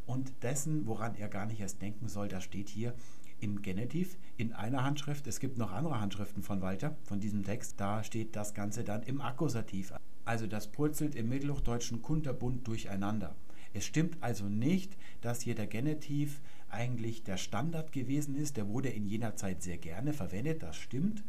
[0.06, 2.94] Und dessen, woran er gar nicht erst denken soll, das steht hier,
[3.40, 5.26] im Genitiv in einer Handschrift.
[5.26, 7.80] Es gibt noch andere Handschriften von Walter, von diesem Text.
[7.80, 9.92] Da steht das Ganze dann im Akkusativ.
[10.24, 13.34] Also das purzelt im Mittelhochdeutschen kunterbunt durcheinander.
[13.72, 18.56] Es stimmt also nicht, dass hier der Genitiv eigentlich der Standard gewesen ist.
[18.56, 21.22] Der wurde in jener Zeit sehr gerne verwendet, das stimmt.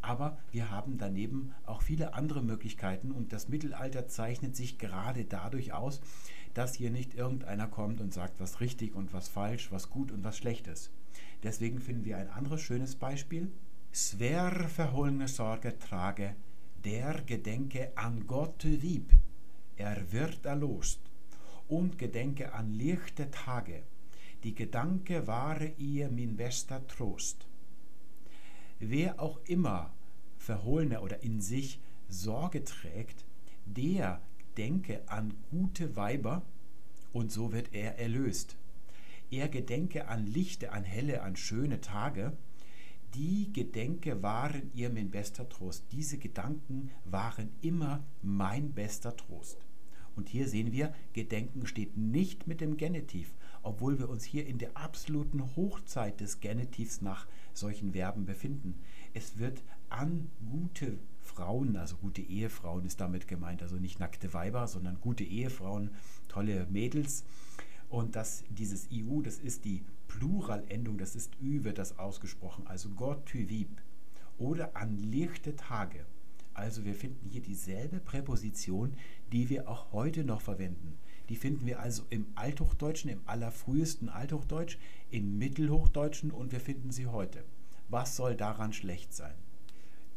[0.00, 5.72] Aber wir haben daneben auch viele andere Möglichkeiten und das Mittelalter zeichnet sich gerade dadurch
[5.72, 6.00] aus,
[6.54, 10.24] dass hier nicht irgendeiner kommt und sagt, was richtig und was falsch, was gut und
[10.24, 10.90] was schlecht ist.
[11.42, 13.50] Deswegen finden wir ein anderes schönes Beispiel.
[13.92, 16.34] Sver verholene Sorge trage,
[16.84, 19.12] der gedenke an Gott lieb,
[19.76, 21.00] er wird erlost.
[21.68, 23.82] Und gedenke an lichte Tage,
[24.44, 27.46] die Gedanke wahre ihr mein bester Trost.
[28.78, 29.92] Wer auch immer
[30.38, 33.24] verholene oder in sich Sorge trägt,
[33.64, 34.20] der
[34.56, 36.42] denke an gute Weiber
[37.12, 38.56] und so wird er erlöst.
[39.32, 42.36] Er gedenke an Lichte, an helle, an schöne Tage.
[43.14, 45.86] Die Gedenke waren ihr mein bester Trost.
[45.90, 49.56] Diese Gedanken waren immer mein bester Trost.
[50.16, 54.58] Und hier sehen wir, Gedenken steht nicht mit dem Genitiv, obwohl wir uns hier in
[54.58, 58.74] der absoluten Hochzeit des Genitivs nach solchen Verben befinden.
[59.14, 64.68] Es wird an gute Frauen, also gute Ehefrauen ist damit gemeint, also nicht nackte Weiber,
[64.68, 65.88] sondern gute Ehefrauen,
[66.28, 67.24] tolle Mädels.
[67.92, 72.88] Und das, dieses IU, das ist die Pluralendung, das ist Ü, wird das ausgesprochen, also
[72.88, 73.68] Gott tu vib.
[74.38, 76.06] Oder an lichte Tage.
[76.54, 78.94] Also wir finden hier dieselbe Präposition,
[79.30, 80.96] die wir auch heute noch verwenden.
[81.28, 84.78] Die finden wir also im Althochdeutschen, im allerfrühesten Althochdeutsch,
[85.10, 87.44] im Mittelhochdeutschen und wir finden sie heute.
[87.90, 89.34] Was soll daran schlecht sein?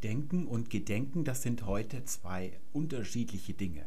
[0.02, 3.84] Denken und Gedenken, das sind heute zwei unterschiedliche Dinge.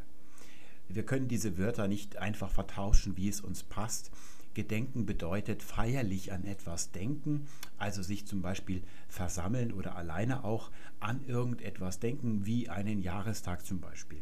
[0.89, 4.11] Wir können diese Wörter nicht einfach vertauschen, wie es uns passt.
[4.55, 7.47] Gedenken bedeutet feierlich an etwas denken,
[7.77, 13.79] also sich zum Beispiel versammeln oder alleine auch an irgendetwas denken, wie einen Jahrestag zum
[13.79, 14.21] Beispiel.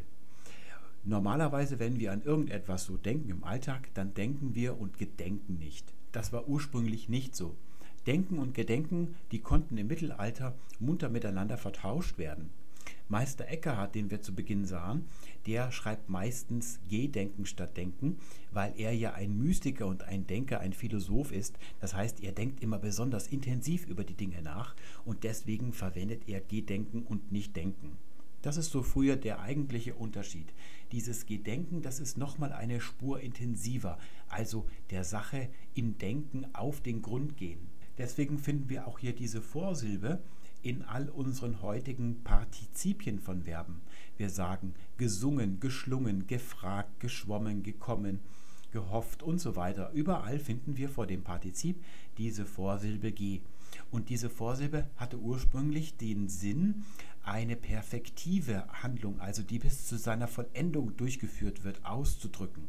[1.04, 5.94] Normalerweise, wenn wir an irgendetwas so denken im Alltag, dann denken wir und gedenken nicht.
[6.12, 7.56] Das war ursprünglich nicht so.
[8.06, 12.50] Denken und Gedenken, die konnten im Mittelalter munter miteinander vertauscht werden.
[13.08, 15.06] Meister Eckhart, den wir zu Beginn sahen,
[15.46, 18.18] der schreibt meistens Gedenken statt Denken,
[18.52, 21.58] weil er ja ein Mystiker und ein Denker, ein Philosoph ist.
[21.80, 24.74] Das heißt, er denkt immer besonders intensiv über die Dinge nach
[25.04, 27.96] und deswegen verwendet er Gedenken und nicht Denken.
[28.42, 30.52] Das ist so früher der eigentliche Unterschied.
[30.92, 33.98] Dieses Gedenken, das ist nochmal eine Spur intensiver,
[34.28, 37.68] also der Sache im Denken auf den Grund gehen.
[37.98, 40.20] Deswegen finden wir auch hier diese Vorsilbe
[40.62, 43.80] in all unseren heutigen Partizipien von Verben.
[44.18, 48.18] Wir sagen gesungen, geschlungen, gefragt, geschwommen, gekommen,
[48.72, 49.92] gehofft und so weiter.
[49.92, 51.82] Überall finden wir vor dem Partizip
[52.18, 53.40] diese Vorsilbe G.
[53.92, 56.84] Und diese Vorsilbe hatte ursprünglich den Sinn,
[57.22, 62.64] eine perfektive Handlung, also die bis zu seiner Vollendung durchgeführt wird, auszudrücken.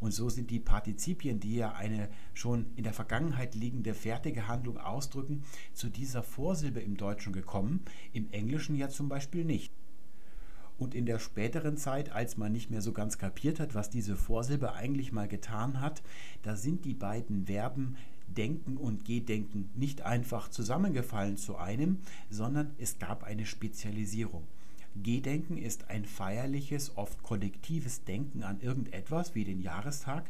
[0.00, 4.78] Und so sind die Partizipien, die ja eine schon in der Vergangenheit liegende fertige Handlung
[4.78, 5.42] ausdrücken,
[5.74, 7.82] zu dieser Vorsilbe im Deutschen gekommen,
[8.14, 9.72] im Englischen ja zum Beispiel nicht.
[10.78, 14.16] Und in der späteren Zeit, als man nicht mehr so ganz kapiert hat, was diese
[14.16, 16.02] Vorsilbe eigentlich mal getan hat,
[16.42, 17.96] da sind die beiden Verben
[18.28, 24.42] Denken und Gedenken nicht einfach zusammengefallen zu einem, sondern es gab eine Spezialisierung.
[25.02, 30.28] Gedenken ist ein feierliches, oft kollektives Denken an irgendetwas wie den Jahrestag,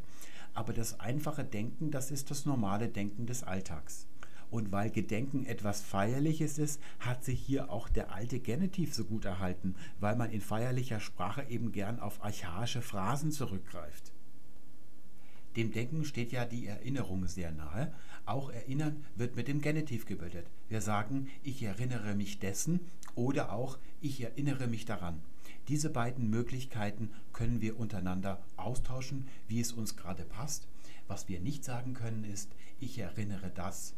[0.54, 4.06] aber das einfache Denken, das ist das normale Denken des Alltags.
[4.50, 9.24] Und weil Gedenken etwas Feierliches ist, hat sich hier auch der alte Genitiv so gut
[9.24, 14.12] erhalten, weil man in feierlicher Sprache eben gern auf archaische Phrasen zurückgreift.
[15.56, 17.92] Dem Denken steht ja die Erinnerung sehr nahe.
[18.26, 20.46] Auch Erinnern wird mit dem Genitiv gebildet.
[20.68, 22.80] Wir sagen, ich erinnere mich dessen
[23.14, 25.22] oder auch ich erinnere mich daran.
[25.68, 30.68] Diese beiden Möglichkeiten können wir untereinander austauschen, wie es uns gerade passt.
[31.08, 33.94] Was wir nicht sagen können ist, ich erinnere das.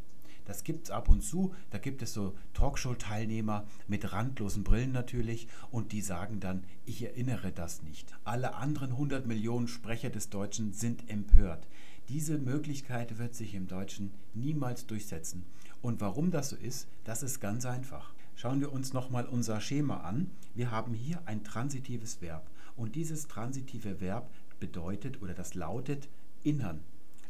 [0.48, 1.54] Das gibt es ab und zu.
[1.68, 7.52] Da gibt es so Talkshow-Teilnehmer mit randlosen Brillen natürlich und die sagen dann, ich erinnere
[7.52, 8.14] das nicht.
[8.24, 11.68] Alle anderen 100 Millionen Sprecher des Deutschen sind empört.
[12.08, 15.44] Diese Möglichkeit wird sich im Deutschen niemals durchsetzen.
[15.82, 18.14] Und warum das so ist, das ist ganz einfach.
[18.34, 20.30] Schauen wir uns nochmal unser Schema an.
[20.54, 24.30] Wir haben hier ein transitives Verb und dieses transitive Verb
[24.60, 26.08] bedeutet oder das lautet
[26.42, 26.80] innern.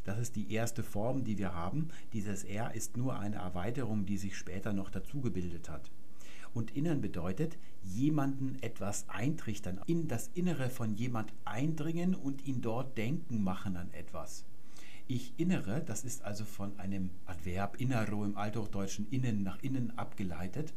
[0.03, 1.89] Das ist die erste Form, die wir haben.
[2.13, 5.91] Dieses R ist nur eine Erweiterung, die sich später noch dazu gebildet hat.
[6.53, 12.97] Und innern bedeutet, jemanden etwas eintrichtern, in das Innere von jemand eindringen und ihn dort
[12.97, 14.45] denken machen an etwas.
[15.07, 20.73] Ich innere, das ist also von einem Adverb innero im Althochdeutschen innen nach innen abgeleitet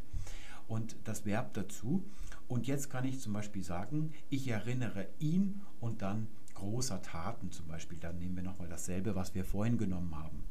[0.68, 2.02] und das Verb dazu.
[2.48, 6.28] Und jetzt kann ich zum Beispiel sagen, ich erinnere ihn und dann
[6.62, 10.44] großer Taten zum Beispiel, dann nehmen wir nochmal dasselbe, was wir vorhin genommen haben.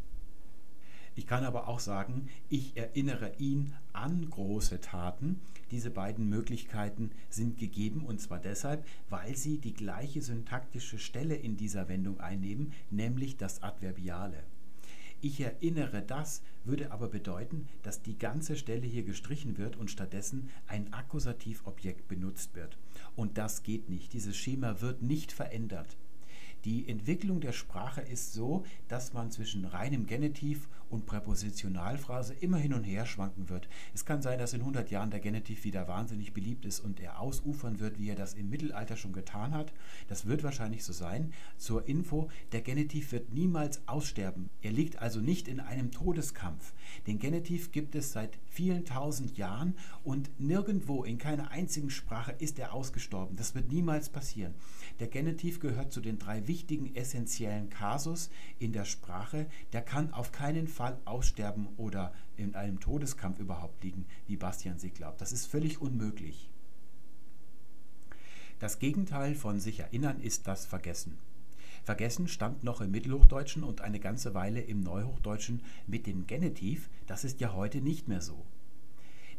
[1.16, 5.40] Ich kann aber auch sagen, ich erinnere ihn an große Taten.
[5.72, 11.56] Diese beiden Möglichkeiten sind gegeben und zwar deshalb, weil sie die gleiche syntaktische Stelle in
[11.58, 14.44] dieser Wendung einnehmen, nämlich das Adverbiale.
[15.24, 20.50] Ich erinnere das würde aber bedeuten, dass die ganze Stelle hier gestrichen wird und stattdessen
[20.66, 22.78] ein Akkusativobjekt benutzt wird.
[23.16, 24.14] Und das geht nicht.
[24.14, 25.96] Dieses Schema wird nicht verändert.
[26.64, 32.74] Die Entwicklung der Sprache ist so, dass man zwischen reinem Genitiv und Präpositionalphrase immer hin
[32.74, 33.68] und her schwanken wird.
[33.96, 37.20] Es kann sein, dass in 100 Jahren der Genitiv wieder wahnsinnig beliebt ist und er
[37.20, 39.74] ausufern wird, wie er das im Mittelalter schon getan hat.
[40.08, 41.34] Das wird wahrscheinlich so sein.
[41.58, 44.50] Zur Info, der Genitiv wird niemals aussterben.
[44.62, 46.74] Er liegt also nicht in einem Todeskampf.
[47.08, 52.60] Den Genitiv gibt es seit vielen tausend Jahren und nirgendwo in keiner einzigen Sprache ist
[52.60, 53.36] er ausgestorben.
[53.36, 54.54] Das wird niemals passieren.
[55.00, 59.48] Der Genitiv gehört zu den drei wichtigen essentiellen Kasus in der Sprache.
[59.74, 64.92] Der kann auf keinen Fall aussterben oder in einem Todeskampf überhaupt liegen, wie Bastian sie
[64.92, 65.22] glaubt.
[65.22, 66.50] Das ist völlig unmöglich.
[68.60, 71.18] Das Gegenteil von sich erinnern ist das Vergessen.
[71.84, 77.24] Vergessen stand noch im Mittelhochdeutschen und eine ganze Weile im Neuhochdeutschen mit dem Genitiv, das
[77.24, 78.46] ist ja heute nicht mehr so.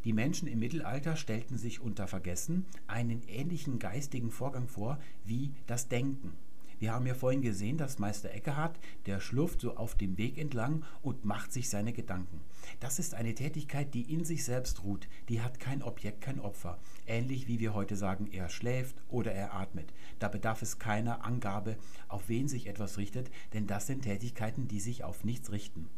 [0.05, 5.89] Die Menschen im Mittelalter stellten sich unter Vergessen einen ähnlichen geistigen Vorgang vor wie das
[5.89, 6.33] Denken.
[6.83, 10.85] Wir haben ja vorhin gesehen, dass Meister Eckehard, der schlurft so auf dem Weg entlang
[11.01, 12.41] und macht sich seine Gedanken.
[12.81, 15.07] Das ist eine Tätigkeit, die in sich selbst ruht.
[15.29, 16.81] Die hat kein Objekt, kein Opfer.
[17.07, 19.95] Ähnlich wie wir heute sagen, er schläft oder er atmet.
[20.19, 21.77] Da bedarf es keiner Angabe,
[22.09, 25.89] auf wen sich etwas richtet, denn das sind Tätigkeiten, die sich auf nichts richten.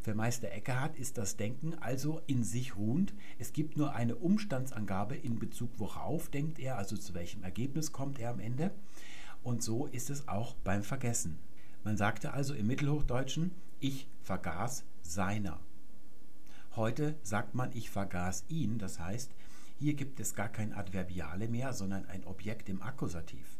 [0.00, 3.14] Für Meister Eckehard ist das Denken also in sich ruhend.
[3.40, 8.20] Es gibt nur eine Umstandsangabe in Bezug worauf denkt er, also zu welchem Ergebnis kommt
[8.20, 8.70] er am Ende.
[9.42, 11.38] Und so ist es auch beim Vergessen.
[11.82, 15.58] Man sagte also im Mittelhochdeutschen, ich vergaß seiner.
[16.76, 19.30] Heute sagt man, ich vergaß ihn, das heißt,
[19.78, 23.56] hier gibt es gar kein Adverbiale mehr, sondern ein Objekt im Akkusativ.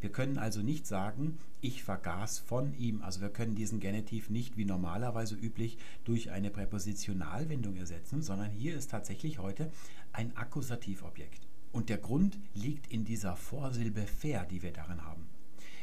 [0.00, 3.02] Wir können also nicht sagen, ich vergaß von ihm.
[3.02, 8.76] Also wir können diesen Genitiv nicht wie normalerweise üblich durch eine Präpositionalwendung ersetzen, sondern hier
[8.76, 9.70] ist tatsächlich heute
[10.12, 11.49] ein Akkusativobjekt.
[11.72, 15.26] Und der Grund liegt in dieser Vorsilbe ver, die wir darin haben.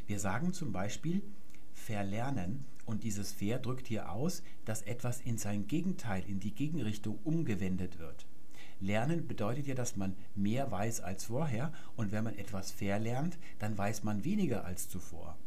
[0.06, 1.22] Wir sagen zum Beispiel
[1.74, 7.20] verlernen und dieses ver drückt hier aus, dass etwas in sein Gegenteil, in die Gegenrichtung
[7.24, 8.26] umgewendet wird.
[8.80, 13.78] Lernen bedeutet ja, dass man mehr weiß als vorher und wenn man etwas verlernt, dann
[13.78, 15.38] weiß man weniger als zuvor.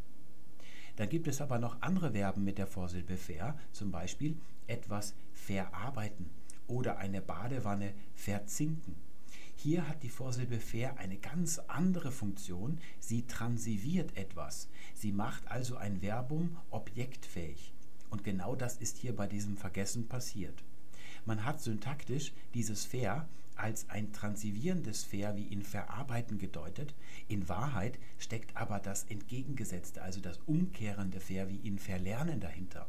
[0.97, 6.29] Dann gibt es aber noch andere Verben mit der Vorsilbe ver, zum Beispiel etwas verarbeiten
[6.67, 8.97] oder eine Badewanne verzinken.
[9.63, 12.79] Hier hat die Vorsilbe fair eine ganz andere Funktion.
[12.99, 14.71] Sie transiviert etwas.
[14.95, 17.75] Sie macht also ein Verbum objektfähig.
[18.09, 20.65] Und genau das ist hier bei diesem Vergessen passiert.
[21.27, 26.95] Man hat syntaktisch dieses fair als ein transivierendes fair wie in verarbeiten gedeutet.
[27.29, 32.87] In Wahrheit steckt aber das entgegengesetzte, also das umkehrende fair wie in verlernen dahinter.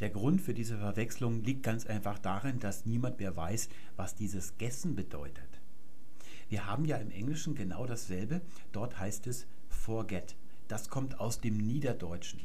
[0.00, 4.58] Der Grund für diese Verwechslung liegt ganz einfach darin, dass niemand mehr weiß, was dieses
[4.58, 5.53] Gessen bedeutet.
[6.48, 8.40] Wir haben ja im Englischen genau dasselbe.
[8.72, 10.36] Dort heißt es forget.
[10.68, 12.40] Das kommt aus dem Niederdeutschen.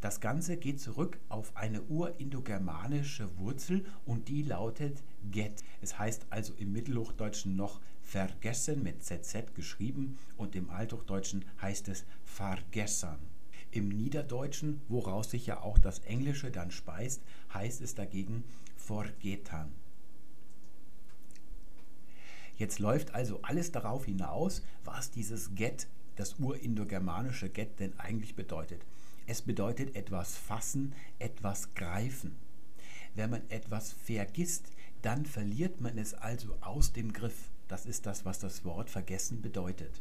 [0.00, 5.64] Das Ganze geht zurück auf eine urindogermanische Wurzel und die lautet get.
[5.80, 12.04] Es heißt also im Mittelhochdeutschen noch vergessen mit ZZ geschrieben und im Althochdeutschen heißt es
[12.24, 13.18] vergessern.
[13.70, 18.44] Im Niederdeutschen, woraus sich ja auch das Englische dann speist, heißt es dagegen
[18.76, 19.72] forgetan.
[22.56, 28.84] Jetzt läuft also alles darauf hinaus, was dieses Get, das urindogermanische Get, denn eigentlich bedeutet.
[29.26, 32.36] Es bedeutet etwas fassen, etwas greifen.
[33.14, 34.70] Wenn man etwas vergisst,
[35.02, 37.50] dann verliert man es also aus dem Griff.
[37.68, 40.00] Das ist das, was das Wort vergessen bedeutet.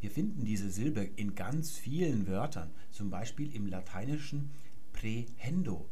[0.00, 4.50] Wir finden diese Silbe in ganz vielen Wörtern, zum Beispiel im Lateinischen
[4.92, 5.88] prehendo.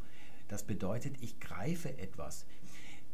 [0.48, 2.44] Das bedeutet, ich greife etwas.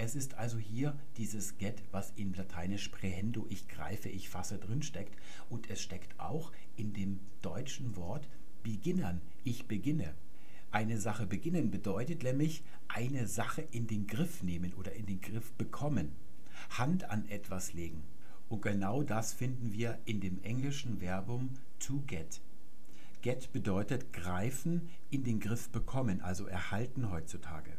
[0.00, 4.82] Es ist also hier dieses get, was in Lateinisch prehendo, ich greife, ich fasse drin
[4.82, 5.18] steckt.
[5.50, 8.28] Und es steckt auch in dem deutschen Wort
[8.62, 10.14] beginnern, ich beginne.
[10.70, 15.52] Eine Sache beginnen bedeutet nämlich eine Sache in den Griff nehmen oder in den Griff
[15.54, 16.12] bekommen.
[16.70, 18.04] Hand an etwas legen.
[18.48, 22.40] Und genau das finden wir in dem englischen Verbum to get.
[23.22, 27.72] Get bedeutet greifen, in den Griff bekommen, also erhalten heutzutage.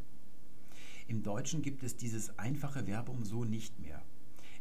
[1.09, 3.99] Im Deutschen gibt es dieses einfache Verbum so nicht mehr.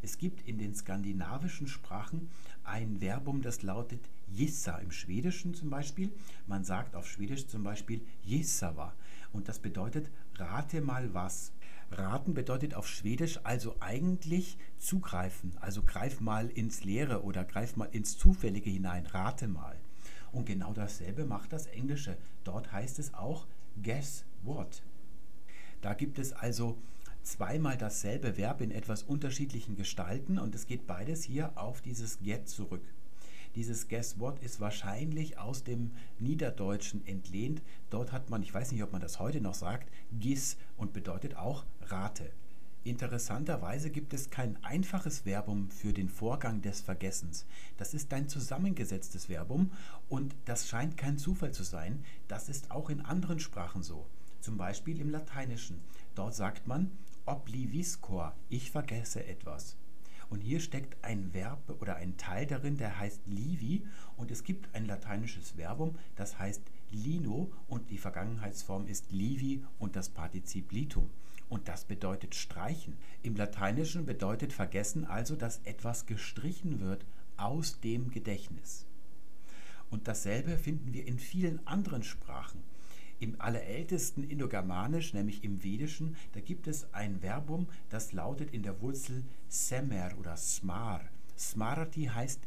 [0.01, 2.31] Es gibt in den skandinavischen Sprachen
[2.65, 4.01] ein Verbum, das lautet
[4.33, 6.11] jissa im Schwedischen zum Beispiel.
[6.47, 8.95] Man sagt auf Schwedisch zum Beispiel jissava
[9.35, 11.53] und das bedeutet rate mal was.
[11.91, 17.91] Raten bedeutet auf Schwedisch also eigentlich zugreifen, also greif mal ins Leere oder greif mal
[17.93, 19.77] ins Zufällige hinein, rate mal.
[20.33, 22.17] Und genau dasselbe macht das Englische.
[22.45, 23.47] Dort heißt es auch
[23.83, 24.83] guess what.
[25.81, 26.77] Da gibt es also
[27.23, 32.49] zweimal dasselbe Verb in etwas unterschiedlichen Gestalten und es geht beides hier auf dieses get
[32.49, 32.83] zurück.
[33.55, 37.63] Dieses Guess What ist wahrscheinlich aus dem Niederdeutschen entlehnt.
[37.91, 39.91] Dort hat man, ich weiß nicht, ob man das heute noch sagt,
[40.21, 42.31] Gis und bedeutet auch Rate.
[42.85, 47.47] Interessanterweise gibt es kein einfaches Verbum für den Vorgang des Vergessens.
[47.77, 49.73] Das ist ein zusammengesetztes Verbum
[50.09, 52.05] und das scheint kein Zufall zu sein.
[52.29, 54.07] Das ist auch in anderen Sprachen so.
[54.41, 55.81] Zum Beispiel im Lateinischen.
[56.15, 56.91] Dort sagt man
[57.27, 59.77] obliviscor, ich vergesse etwas.
[60.31, 63.87] Und hier steckt ein Verb oder ein Teil darin, der heißt livi
[64.17, 69.97] und es gibt ein lateinisches Verbum, das heißt lino und die Vergangenheitsform ist livi und
[69.97, 71.11] das Partizip litum.
[71.49, 72.99] Und das bedeutet streichen.
[73.23, 77.07] Im Lateinischen bedeutet vergessen also, dass etwas gestrichen wird
[77.39, 78.85] aus dem Gedächtnis.
[79.91, 82.63] Und dasselbe finden wir in vielen anderen Sprachen.
[83.21, 88.81] Im allerältesten Indogermanisch, nämlich im Vedischen, da gibt es ein Verbum, das lautet in der
[88.81, 91.01] Wurzel semer oder smar.
[91.37, 92.41] Smarati heißt,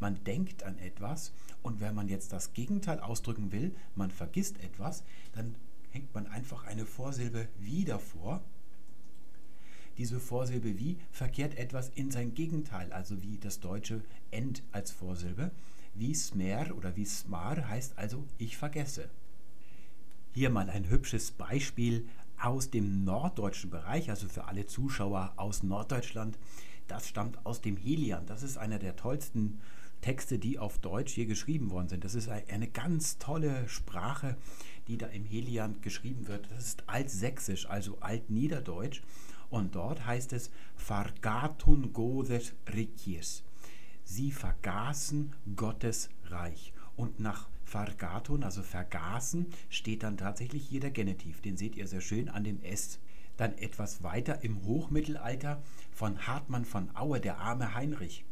[0.00, 5.04] man denkt an etwas und wenn man jetzt das Gegenteil ausdrücken will, man vergisst etwas,
[5.32, 5.54] dann
[5.90, 8.42] hängt man einfach eine Vorsilbe wie davor.
[9.98, 15.52] Diese Vorsilbe wie verkehrt etwas in sein Gegenteil, also wie das deutsche end als Vorsilbe.
[15.94, 19.08] Wie smer oder wie smar heißt also ich vergesse.
[20.34, 22.08] Hier mal ein hübsches Beispiel
[22.40, 26.40] aus dem norddeutschen Bereich, also für alle Zuschauer aus Norddeutschland.
[26.88, 28.26] Das stammt aus dem Helian.
[28.26, 29.60] Das ist einer der tollsten
[30.00, 32.02] Texte, die auf Deutsch hier geschrieben worden sind.
[32.02, 34.36] Das ist eine ganz tolle Sprache,
[34.88, 36.50] die da im Helian geschrieben wird.
[36.50, 39.02] Das ist altsächsisch, also altniederdeutsch.
[39.50, 43.44] Und dort heißt es Vergatun Godes Rikies.
[44.02, 46.72] Sie vergaßen Gottes Reich.
[46.96, 51.40] Und nach Vergaton, also vergaßen, steht dann tatsächlich hier der Genitiv.
[51.40, 53.00] Den seht ihr sehr schön an dem S.
[53.36, 55.60] Dann etwas weiter im Hochmittelalter
[55.90, 58.24] von Hartmann von Aue, der arme Heinrich.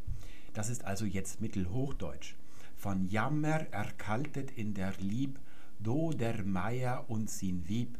[0.52, 2.36] Das ist also jetzt Mittelhochdeutsch.
[2.76, 5.40] Von Jammer erkaltet in der Lieb,
[5.80, 7.98] do der Meier und sin Wieb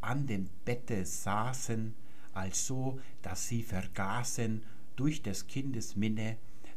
[0.00, 1.94] an dem Bette saßen,
[2.32, 4.62] also dass sie vergaßen
[4.94, 6.36] durch des Kindes Minne,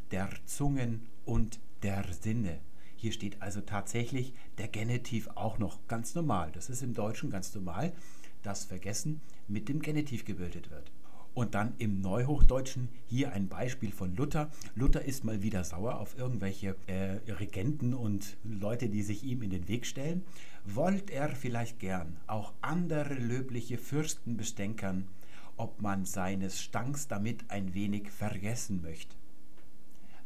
[0.09, 2.59] der Zungen und der Sinne.
[2.99, 6.51] Hier steht also tatsächlich der Genitiv auch noch ganz normal.
[6.51, 7.93] Das ist im Deutschen ganz normal,
[8.41, 10.91] dass Vergessen mit dem Genitiv gebildet wird.
[11.35, 14.49] Und dann im Neuhochdeutschen hier ein Beispiel von Luther.
[14.73, 19.51] Luther ist mal wieder sauer auf irgendwelche äh, Regenten und Leute, die sich ihm in
[19.51, 20.23] den Weg stellen.
[20.65, 25.07] Wollt er vielleicht gern auch andere löbliche Fürsten bestänkern,
[25.55, 29.15] ob man seines Stanks damit ein wenig vergessen möchte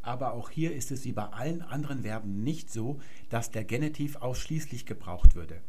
[0.01, 2.99] aber auch hier ist es wie bei allen anderen Verben nicht so,
[3.29, 5.61] dass der Genitiv ausschließlich gebraucht würde.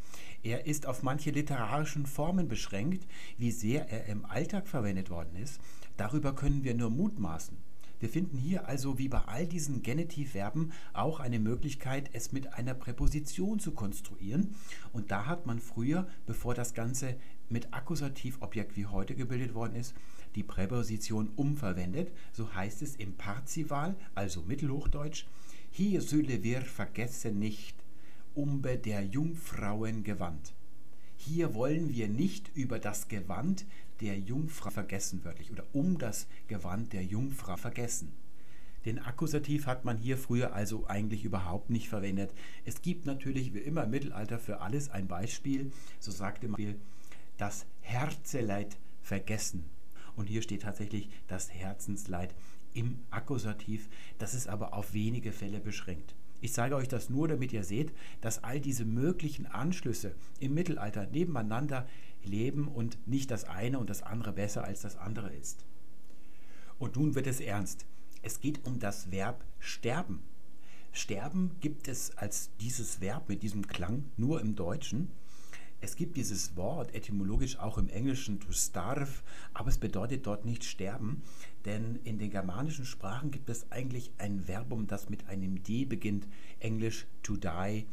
[0.43, 3.07] Er ist auf manche literarischen Formen beschränkt,
[3.39, 5.61] wie sehr er im Alltag verwendet worden ist.
[5.97, 7.57] Darüber können wir nur mutmaßen.
[8.03, 12.75] Wir finden hier also wie bei all diesen Genitivverben auch eine Möglichkeit, es mit einer
[12.75, 14.57] Präposition zu konstruieren.
[14.93, 17.15] Und da hat man früher, bevor das Ganze
[17.49, 19.95] mit Akkusativobjekt wie heute gebildet worden ist,
[20.35, 22.13] die Präposition umverwendet.
[22.33, 25.27] So heißt es im Parzival, also Mittelhochdeutsch,
[25.71, 27.77] hier sülle wir vergessen nicht,
[28.35, 30.55] umbe der Jungfrauen Gewand.
[31.17, 33.65] Hier wollen wir nicht über das Gewand
[34.01, 38.13] der Jungfrau vergessen, wörtlich, oder um das Gewand der Jungfrau vergessen.
[38.85, 42.33] Den Akkusativ hat man hier früher also eigentlich überhaupt nicht verwendet.
[42.65, 45.71] Es gibt natürlich wie immer im Mittelalter für alles ein Beispiel.
[46.01, 46.75] So sagte man
[47.37, 49.65] das Herzeleid vergessen.
[50.17, 52.35] Und hier steht tatsächlich das Herzensleid
[52.75, 53.89] im Akkusativ.
[54.19, 56.15] Das ist aber auf wenige Fälle beschränkt.
[56.41, 61.07] Ich zeige euch das nur, damit ihr seht, dass all diese möglichen Anschlüsse im Mittelalter
[61.07, 61.87] nebeneinander
[62.25, 65.65] leben und nicht das eine und das andere besser als das andere ist.
[66.79, 67.87] Und nun wird es ernst.
[68.23, 70.23] Es geht um das Verb sterben.
[70.93, 75.11] Sterben gibt es als dieses Verb mit diesem Klang nur im Deutschen.
[75.85, 80.63] Es gibt dieses Wort etymologisch auch im Englischen to starve, aber es bedeutet dort nicht
[80.63, 81.25] sterben,
[81.65, 86.29] denn in den germanischen Sprachen gibt es eigentlich ein Verbum, das mit einem D beginnt,
[86.61, 87.87] englisch to die,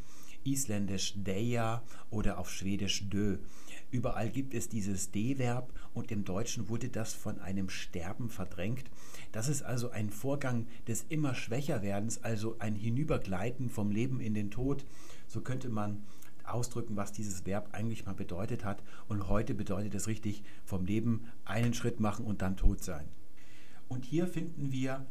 [0.44, 3.38] isländisch deja oder auf schwedisch dö.
[3.90, 8.88] Überall gibt es dieses D-Verb und im Deutschen wurde das von einem Sterben verdrängt.
[9.32, 14.34] Das ist also ein Vorgang des immer schwächer werdens, also ein Hinübergleiten vom Leben in
[14.34, 14.86] den Tod.
[15.26, 16.04] So könnte man
[16.52, 18.82] ausdrücken, was dieses Verb eigentlich mal bedeutet hat.
[19.08, 23.08] Und heute bedeutet es richtig vom Leben einen Schritt machen und dann tot sein.
[23.88, 25.06] Und hier finden wir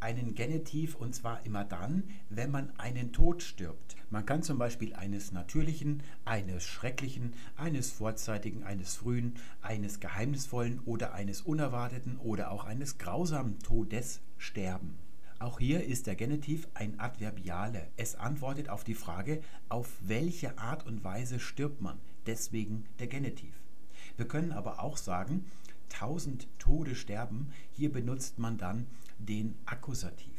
[0.00, 3.96] einen Genitiv und zwar immer dann, wenn man einen Tod stirbt.
[4.10, 11.14] Man kann zum Beispiel eines natürlichen, eines schrecklichen, eines vorzeitigen, eines frühen, eines geheimnisvollen oder
[11.14, 14.96] eines unerwarteten oder auch eines grausamen Todes sterben.
[15.38, 17.88] Auch hier ist der Genitiv ein Adverbiale.
[17.98, 21.98] Es antwortet auf die Frage, auf welche Art und Weise stirbt man.
[22.24, 23.52] Deswegen der Genitiv.
[24.16, 25.44] Wir können aber auch sagen,
[25.90, 27.52] tausend Tode sterben.
[27.72, 28.86] Hier benutzt man dann
[29.18, 30.32] den Akkusativ.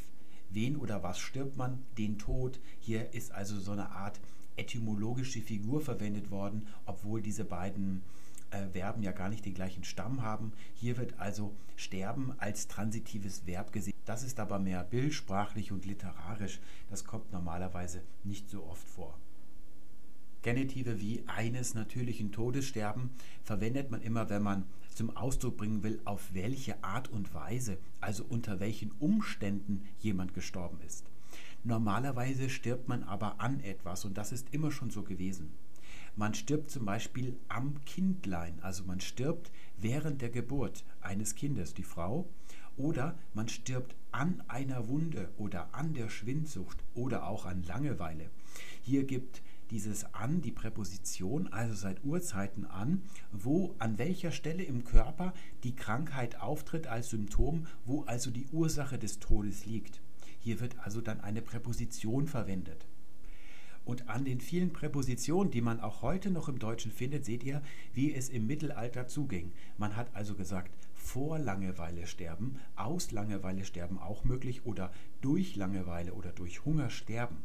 [0.50, 1.84] Wen oder was stirbt man?
[2.00, 2.60] Den Tod.
[2.80, 4.20] Hier ist also so eine Art
[4.56, 8.02] etymologische Figur verwendet worden, obwohl diese beiden
[8.50, 10.54] Verben ja gar nicht den gleichen Stamm haben.
[10.74, 13.94] Hier wird also sterben als transitives Verb gesehen.
[14.06, 16.60] Das ist aber mehr bildsprachlich und literarisch.
[16.90, 19.18] Das kommt normalerweise nicht so oft vor.
[20.44, 23.10] Genitive wie eines natürlichen Todes sterben
[23.44, 28.24] verwendet man immer, wenn man zum Ausdruck bringen will, auf welche Art und Weise, also
[28.24, 31.06] unter welchen Umständen jemand gestorben ist.
[31.64, 35.52] Normalerweise stirbt man aber an etwas und das ist immer schon so gewesen.
[36.18, 41.84] Man stirbt zum Beispiel am Kindlein, also man stirbt während der Geburt eines Kindes, die
[41.84, 42.28] Frau,
[42.76, 48.32] oder man stirbt an einer Wunde oder an der Schwindsucht oder auch an Langeweile.
[48.82, 54.86] Hier gibt dieses an die Präposition, also seit Urzeiten an, wo an welcher Stelle im
[54.86, 60.02] Körper die Krankheit auftritt als Symptom, wo also die Ursache des Todes liegt.
[60.40, 62.88] Hier wird also dann eine Präposition verwendet.
[63.88, 67.62] Und an den vielen Präpositionen, die man auch heute noch im Deutschen findet, seht ihr,
[67.94, 69.54] wie es im Mittelalter zuging.
[69.78, 76.14] Man hat also gesagt, vor Langeweile sterben, aus Langeweile sterben auch möglich oder durch Langeweile
[76.16, 77.38] oder durch Hunger sterben.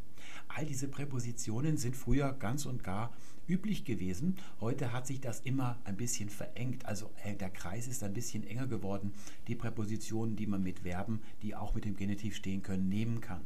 [0.48, 3.12] All diese Präpositionen sind früher ganz und gar
[3.46, 4.34] üblich gewesen.
[4.60, 6.86] Heute hat sich das immer ein bisschen verengt.
[6.86, 9.14] Also äh, der Kreis ist ein bisschen enger geworden.
[9.46, 13.42] Die Präpositionen, die man mit Verben, die auch mit dem Genitiv stehen können, nehmen kann.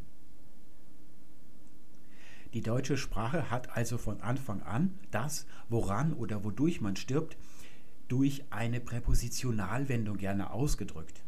[2.55, 7.36] Die deutsche Sprache hat also von Anfang an das, woran oder wodurch man stirbt,
[8.09, 11.22] durch eine Präpositionalwendung gerne ausgedrückt.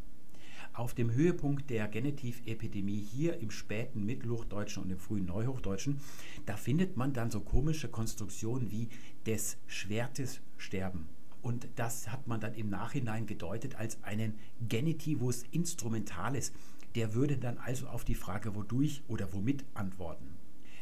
[0.73, 5.99] Auf dem Höhepunkt der Genitivepidemie hier im späten Mittelhochdeutschen und im frühen Neuhochdeutschen,
[6.47, 8.89] da findet man dann so komische Konstruktionen wie
[9.27, 11.09] des Schwertes sterben.
[11.43, 14.39] Und das hat man dann im Nachhinein gedeutet als einen
[14.69, 16.53] Genitivus Instrumentalis.
[16.95, 20.39] Der würde dann also auf die Frage wodurch oder womit antworten.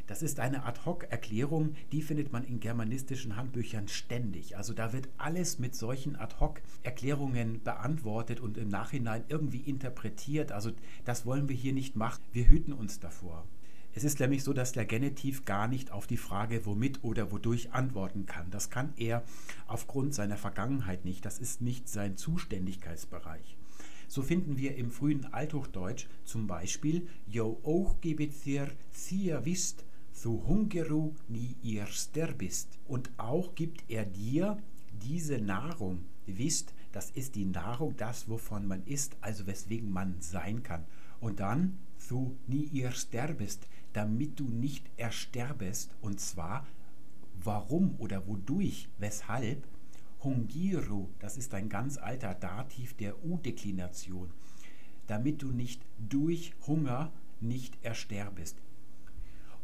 [0.06, 4.56] Das ist eine Ad-hoc-Erklärung, die findet man in germanistischen Handbüchern ständig.
[4.56, 10.52] Also da wird alles mit solchen Ad-hoc-Erklärungen beantwortet und im Nachhinein irgendwie interpretiert.
[10.52, 10.70] Also
[11.04, 12.22] das wollen wir hier nicht machen.
[12.32, 13.44] Wir hüten uns davor.
[13.96, 17.72] Es ist nämlich so, dass der Genitiv gar nicht auf die Frage womit oder wodurch
[17.72, 18.50] antworten kann.
[18.50, 19.24] Das kann er
[19.66, 21.24] aufgrund seiner Vergangenheit nicht.
[21.24, 23.56] Das ist nicht sein Zuständigkeitsbereich.
[24.06, 29.84] So finden wir im frühen Althochdeutsch zum Beispiel Jo auch gebet dir, sia wisst,
[30.16, 32.78] so hungeru nie ihr sterbist.
[32.88, 34.56] Und auch gibt er dir
[35.02, 36.06] diese Nahrung.
[36.24, 40.86] Wisst, das ist die Nahrung, das, wovon man isst, also weswegen man sein kann.
[41.20, 45.94] Und dann, so nie ihr sterbest, damit du nicht ersterbest.
[46.00, 46.66] Und zwar,
[47.44, 49.68] warum oder wodurch, weshalb?
[50.24, 54.30] Hungiru, das ist ein ganz alter Dativ der U-Deklination.
[55.06, 58.56] Damit du nicht durch Hunger nicht ersterbest.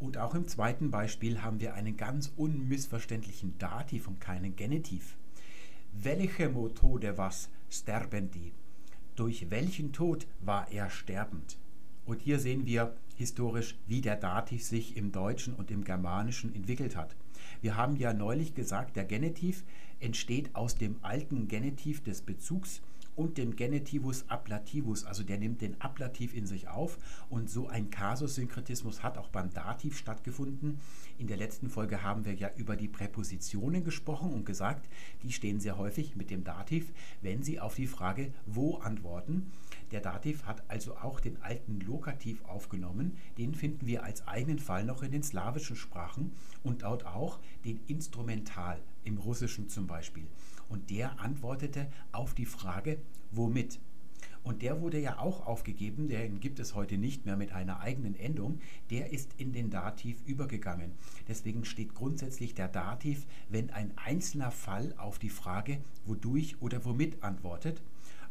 [0.03, 5.15] Und auch im zweiten Beispiel haben wir einen ganz unmissverständlichen Dativ und keinen Genitiv.
[5.93, 8.51] Welche Methode was sterben die?
[9.15, 11.57] Durch welchen Tod war er sterbend?
[12.05, 16.97] Und hier sehen wir historisch, wie der Dativ sich im Deutschen und im Germanischen entwickelt
[16.97, 17.15] hat.
[17.61, 19.63] Wir haben ja neulich gesagt, der Genitiv
[20.01, 22.81] entsteht aus dem alten Genitiv des Bezugs
[23.15, 26.97] und dem Genitivus ablativus, also der nimmt den Ablativ in sich auf
[27.29, 30.79] und so ein Kasussynkretismus hat auch beim Dativ stattgefunden.
[31.17, 34.89] In der letzten Folge haben wir ja über die Präpositionen gesprochen und gesagt,
[35.21, 36.91] die stehen sehr häufig mit dem Dativ,
[37.21, 39.51] wenn sie auf die Frage wo antworten.
[39.91, 44.85] Der Dativ hat also auch den alten Lokativ aufgenommen, den finden wir als eigenen Fall
[44.85, 46.31] noch in den slawischen Sprachen
[46.63, 50.25] und dort auch den Instrumental im Russischen zum Beispiel.
[50.69, 52.99] Und der antwortete auf die Frage,
[53.31, 53.79] womit?
[54.43, 58.15] Und der wurde ja auch aufgegeben, den gibt es heute nicht mehr mit einer eigenen
[58.15, 58.59] Endung,
[58.89, 60.91] der ist in den Dativ übergegangen.
[61.27, 67.23] Deswegen steht grundsätzlich der Dativ, wenn ein einzelner Fall auf die Frage wodurch oder womit
[67.23, 67.81] antwortet,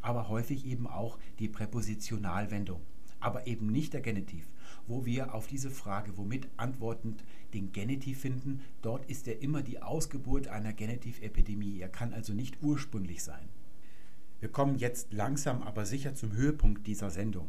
[0.03, 2.80] aber häufig eben auch die Präpositionalwendung,
[3.20, 4.49] aber eben nicht der Genitiv
[4.87, 7.22] wo wir auf diese Frage, womit antwortend
[7.55, 11.80] den Genitiv finden, dort ist er immer die Ausgeburt einer Genitivepidemie.
[11.80, 13.48] Er kann also nicht ursprünglich sein.
[14.40, 17.48] Wir kommen jetzt langsam aber sicher zum Höhepunkt dieser Sendung.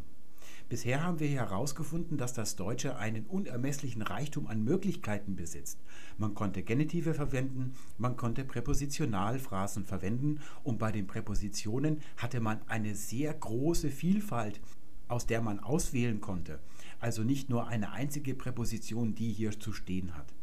[0.70, 5.80] Bisher haben wir herausgefunden, dass das Deutsche einen unermesslichen Reichtum an Möglichkeiten besitzt.
[6.18, 12.95] Man konnte Genitive verwenden, man konnte Präpositionalphrasen verwenden und bei den Präpositionen hatte man eine
[12.95, 14.62] sehr große Vielfalt
[15.08, 16.60] aus der man auswählen konnte.
[17.04, 20.34] Also nicht nur eine einzige Präposition, die hier zu stehen hat.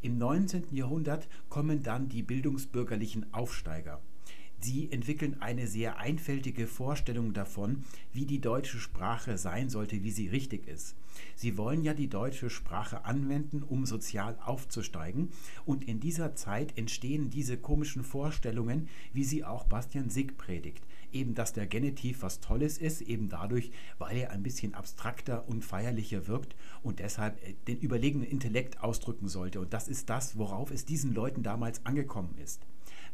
[0.00, 0.74] Im 19.
[0.74, 4.00] Jahrhundert kommen dann die bildungsbürgerlichen Aufsteiger.
[4.60, 7.84] Sie entwickeln eine sehr einfältige Vorstellung davon,
[8.14, 10.96] wie die deutsche Sprache sein sollte, wie sie richtig ist.
[11.34, 15.28] Sie wollen ja die deutsche Sprache anwenden, um sozial aufzusteigen.
[15.66, 20.82] Und in dieser Zeit entstehen diese komischen Vorstellungen, wie sie auch Bastian Sick predigt.
[21.12, 25.64] Eben, dass der Genitiv was Tolles ist, eben dadurch, weil er ein bisschen abstrakter und
[25.64, 29.60] feierlicher wirkt und deshalb äh, den überlegenen Intellekt ausdrücken sollte.
[29.60, 32.66] Und das ist das, worauf es diesen Leuten damals angekommen ist.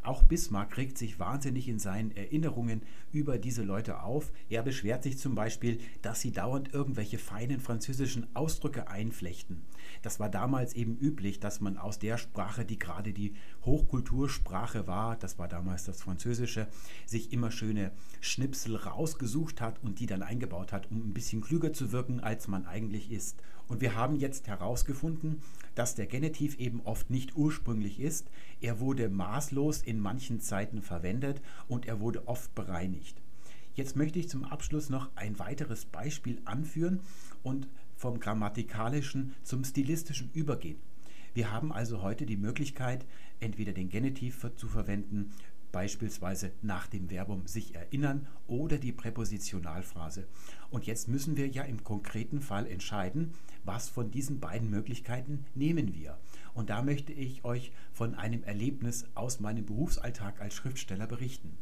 [0.07, 4.31] Auch Bismarck regt sich wahnsinnig in seinen Erinnerungen über diese Leute auf.
[4.49, 9.65] Er beschwert sich zum Beispiel, dass sie dauernd irgendwelche feinen französischen Ausdrücke einflechten.
[10.03, 13.35] Das war damals eben üblich, dass man aus der Sprache, die gerade die
[13.65, 16.69] Hochkultursprache war, das war damals das Französische,
[17.05, 17.91] sich immer schöne
[18.21, 22.47] Schnipsel rausgesucht hat und die dann eingebaut hat, um ein bisschen klüger zu wirken, als
[22.47, 23.43] man eigentlich ist.
[23.69, 25.43] Und wir haben jetzt herausgefunden,
[25.75, 28.31] dass der Genitiv eben oft nicht ursprünglich ist.
[28.61, 33.21] Er wurde maßlos in manchen Zeiten verwendet und er wurde oft bereinigt.
[33.75, 37.01] Jetzt möchte ich zum Abschluss noch ein weiteres Beispiel anführen
[37.43, 40.79] und vom grammatikalischen zum stilistischen übergehen.
[41.35, 43.05] Wir haben also heute die Möglichkeit,
[43.41, 45.33] entweder den Genitiv zu verwenden
[45.73, 50.27] beispielsweise nach dem Verbum sich erinnern oder die Präpositionalphrase.
[50.71, 53.35] Und jetzt müssen wir ja im konkreten Fall entscheiden,
[53.67, 56.19] was von diesen beiden Möglichkeiten nehmen wir.
[56.55, 61.57] Und da möchte ich euch von einem Erlebnis aus meinem Berufsalltag als Schriftsteller berichten.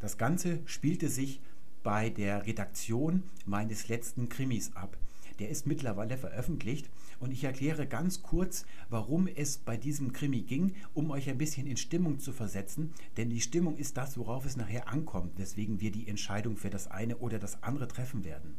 [0.00, 1.40] Das Ganze spielte sich
[1.82, 4.96] bei der Redaktion meines letzten Krimis ab.
[5.38, 10.74] Der ist mittlerweile veröffentlicht und ich erkläre ganz kurz, warum es bei diesem Krimi ging,
[10.94, 14.56] um euch ein bisschen in Stimmung zu versetzen, denn die Stimmung ist das, worauf es
[14.56, 18.54] nachher ankommt, weswegen wir die Entscheidung für das eine oder das andere treffen werden.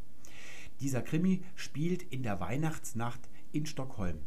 [0.79, 3.21] Dieser Krimi spielt in der Weihnachtsnacht
[3.51, 4.19] in Stockholm.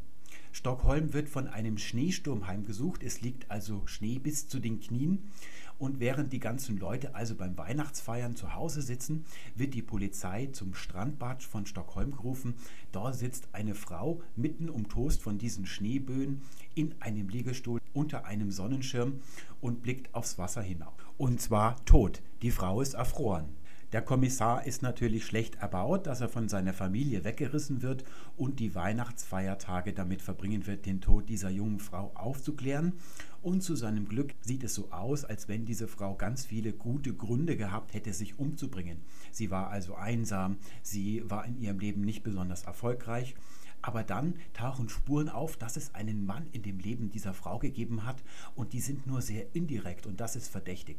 [0.52, 5.30] Stockholm wird von einem Schneesturm heimgesucht, es liegt also Schnee bis zu den Knien
[5.78, 9.24] und während die ganzen Leute also beim Weihnachtsfeiern zu Hause sitzen,
[9.54, 12.54] wird die Polizei zum Strandbad von Stockholm gerufen.
[12.92, 16.42] Dort sitzt eine Frau mitten umtost von diesen Schneeböen
[16.74, 19.20] in einem Liegestuhl unter einem Sonnenschirm
[19.60, 20.94] und blickt aufs Wasser hinauf.
[21.16, 22.22] Und zwar tot.
[22.42, 23.57] Die Frau ist erfroren.
[23.92, 28.04] Der Kommissar ist natürlich schlecht erbaut, dass er von seiner Familie weggerissen wird
[28.36, 32.92] und die Weihnachtsfeiertage damit verbringen wird, den Tod dieser jungen Frau aufzuklären.
[33.40, 37.14] Und zu seinem Glück sieht es so aus, als wenn diese Frau ganz viele gute
[37.14, 39.00] Gründe gehabt hätte, sich umzubringen.
[39.32, 43.36] Sie war also einsam, sie war in ihrem Leben nicht besonders erfolgreich.
[43.80, 48.04] Aber dann tauchen Spuren auf, dass es einen Mann in dem Leben dieser Frau gegeben
[48.04, 48.22] hat
[48.54, 50.98] und die sind nur sehr indirekt und das ist verdächtig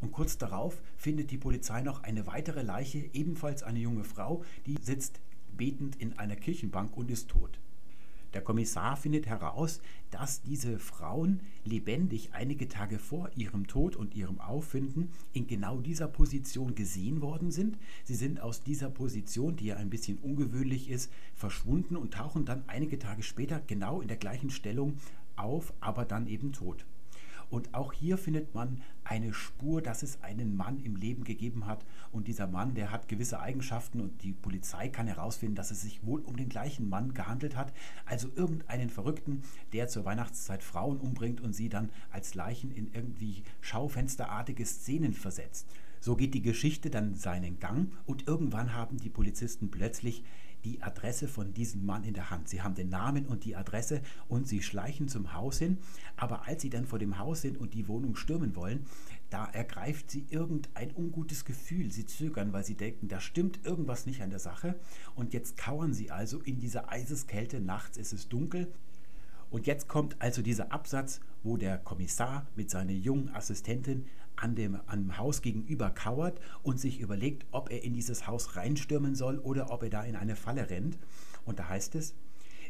[0.00, 4.76] und kurz darauf findet die Polizei noch eine weitere Leiche, ebenfalls eine junge Frau, die
[4.80, 5.20] sitzt
[5.56, 7.58] betend in einer Kirchenbank und ist tot.
[8.34, 9.80] Der Kommissar findet heraus,
[10.10, 16.06] dass diese Frauen lebendig einige Tage vor ihrem Tod und ihrem Auffinden in genau dieser
[16.06, 17.78] Position gesehen worden sind.
[18.04, 22.64] Sie sind aus dieser Position, die ja ein bisschen ungewöhnlich ist, verschwunden und tauchen dann
[22.66, 24.98] einige Tage später genau in der gleichen Stellung
[25.36, 26.84] auf, aber dann eben tot.
[27.50, 31.84] Und auch hier findet man eine Spur, dass es einen Mann im Leben gegeben hat.
[32.12, 36.04] Und dieser Mann, der hat gewisse Eigenschaften und die Polizei kann herausfinden, dass es sich
[36.04, 37.72] wohl um den gleichen Mann gehandelt hat.
[38.04, 39.42] Also irgendeinen Verrückten,
[39.72, 45.68] der zur Weihnachtszeit Frauen umbringt und sie dann als Leichen in irgendwie schaufensterartige Szenen versetzt.
[46.00, 50.24] So geht die Geschichte dann seinen Gang und irgendwann haben die Polizisten plötzlich
[50.66, 52.48] die Adresse von diesem Mann in der Hand.
[52.48, 55.78] Sie haben den Namen und die Adresse und sie schleichen zum Haus hin.
[56.16, 58.84] Aber als sie dann vor dem Haus sind und die Wohnung stürmen wollen,
[59.30, 61.92] da ergreift sie irgendein ungutes Gefühl.
[61.92, 64.74] Sie zögern, weil sie denken, da stimmt irgendwas nicht an der Sache.
[65.14, 67.60] Und jetzt kauern sie also in dieser Eiseskälte.
[67.60, 68.72] Nachts ist es dunkel.
[69.50, 74.06] Und jetzt kommt also dieser Absatz, wo der Kommissar mit seiner jungen Assistentin
[74.36, 79.14] an dem, an Haus gegenüber kauert und sich überlegt, ob er in dieses Haus reinstürmen
[79.14, 80.98] soll oder ob er da in eine Falle rennt.
[81.44, 82.14] Und da heißt es,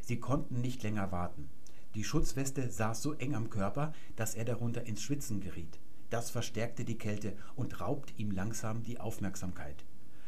[0.02, 1.48] sie konnten nicht länger warten.
[1.94, 5.78] Die Schutzweste saß so eng am Körper, dass er darunter ins Schwitzen geriet.
[6.10, 9.84] Das verstärkte die Kälte und raubt ihm langsam die Aufmerksamkeit.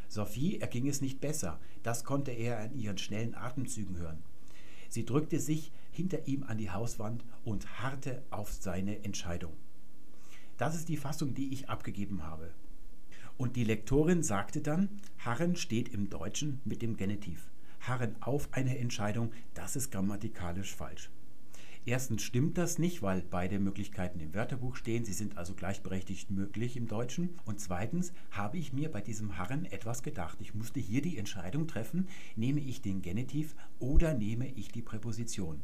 [0.08, 4.22] Sophie erging es nicht besser, das konnte er an ihren schnellen Atemzügen hören.
[4.88, 9.52] Sie drückte sich hinter ihm an die Hauswand und harrte auf seine Entscheidung.
[10.58, 12.52] Das ist die Fassung, die ich abgegeben habe.
[13.36, 14.88] Und die Lektorin sagte dann,
[15.18, 17.48] Harren steht im Deutschen mit dem Genitiv.
[17.80, 21.10] Harren auf eine Entscheidung, das ist grammatikalisch falsch.
[21.86, 25.04] Erstens stimmt das nicht, weil beide Möglichkeiten im Wörterbuch stehen.
[25.04, 27.38] Sie sind also gleichberechtigt möglich im Deutschen.
[27.46, 30.38] Und zweitens habe ich mir bei diesem Harren etwas gedacht.
[30.40, 35.62] Ich musste hier die Entscheidung treffen, nehme ich den Genitiv oder nehme ich die Präposition.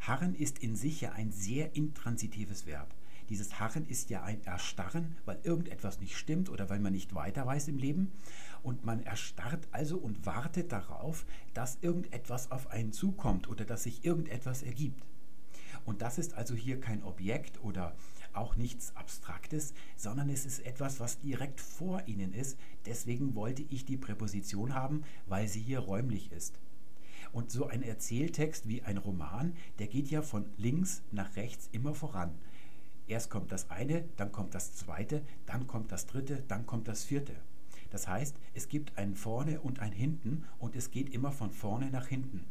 [0.00, 2.94] Harren ist in sich ja ein sehr intransitives Verb.
[3.32, 7.46] Dieses Harren ist ja ein Erstarren, weil irgendetwas nicht stimmt oder weil man nicht weiter
[7.46, 8.12] weiß im Leben.
[8.62, 11.24] Und man erstarrt also und wartet darauf,
[11.54, 15.02] dass irgendetwas auf einen zukommt oder dass sich irgendetwas ergibt.
[15.86, 17.96] Und das ist also hier kein Objekt oder
[18.34, 22.58] auch nichts Abstraktes, sondern es ist etwas, was direkt vor Ihnen ist.
[22.84, 26.58] Deswegen wollte ich die Präposition haben, weil sie hier räumlich ist.
[27.32, 31.94] Und so ein Erzähltext wie ein Roman, der geht ja von links nach rechts immer
[31.94, 32.34] voran.
[33.12, 37.04] Erst kommt das eine, dann kommt das zweite, dann kommt das dritte, dann kommt das
[37.04, 37.34] vierte.
[37.90, 41.90] Das heißt, es gibt ein vorne und ein hinten und es geht immer von vorne
[41.90, 42.46] nach hinten.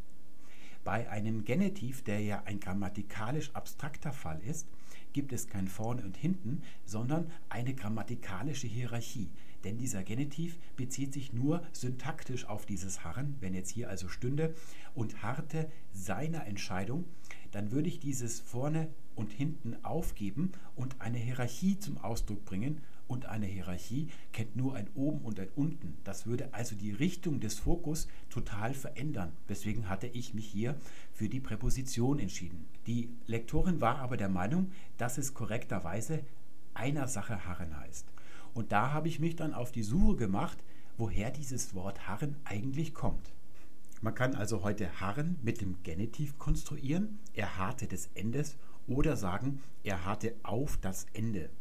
[0.83, 4.67] Bei einem Genitiv, der ja ein grammatikalisch abstrakter Fall ist,
[5.13, 9.31] gibt es kein vorne und hinten, sondern eine grammatikalische Hierarchie.
[9.63, 13.35] Denn dieser Genitiv bezieht sich nur syntaktisch auf dieses Harren.
[13.39, 14.53] Wenn jetzt hier also stünde
[14.93, 17.05] und harte seiner Entscheidung,
[17.51, 23.25] dann würde ich dieses vorne und hinten aufgeben und eine Hierarchie zum Ausdruck bringen und
[23.25, 25.97] eine Hierarchie kennt nur ein Oben und ein Unten.
[26.05, 29.33] Das würde also die Richtung des Fokus total verändern.
[29.49, 30.77] Deswegen hatte ich mich hier
[31.11, 32.65] für die Präposition entschieden.
[32.87, 36.23] Die Lektorin war aber der Meinung, dass es korrekterweise
[36.73, 38.07] einer Sache Harren heißt.
[38.53, 40.57] Und da habe ich mich dann auf die Suche gemacht,
[40.97, 43.33] woher dieses Wort Harren eigentlich kommt.
[44.03, 49.61] Man kann also heute Harren mit dem Genitiv konstruieren, er harrte des Endes, oder sagen,
[49.83, 51.51] er harrte auf das Ende.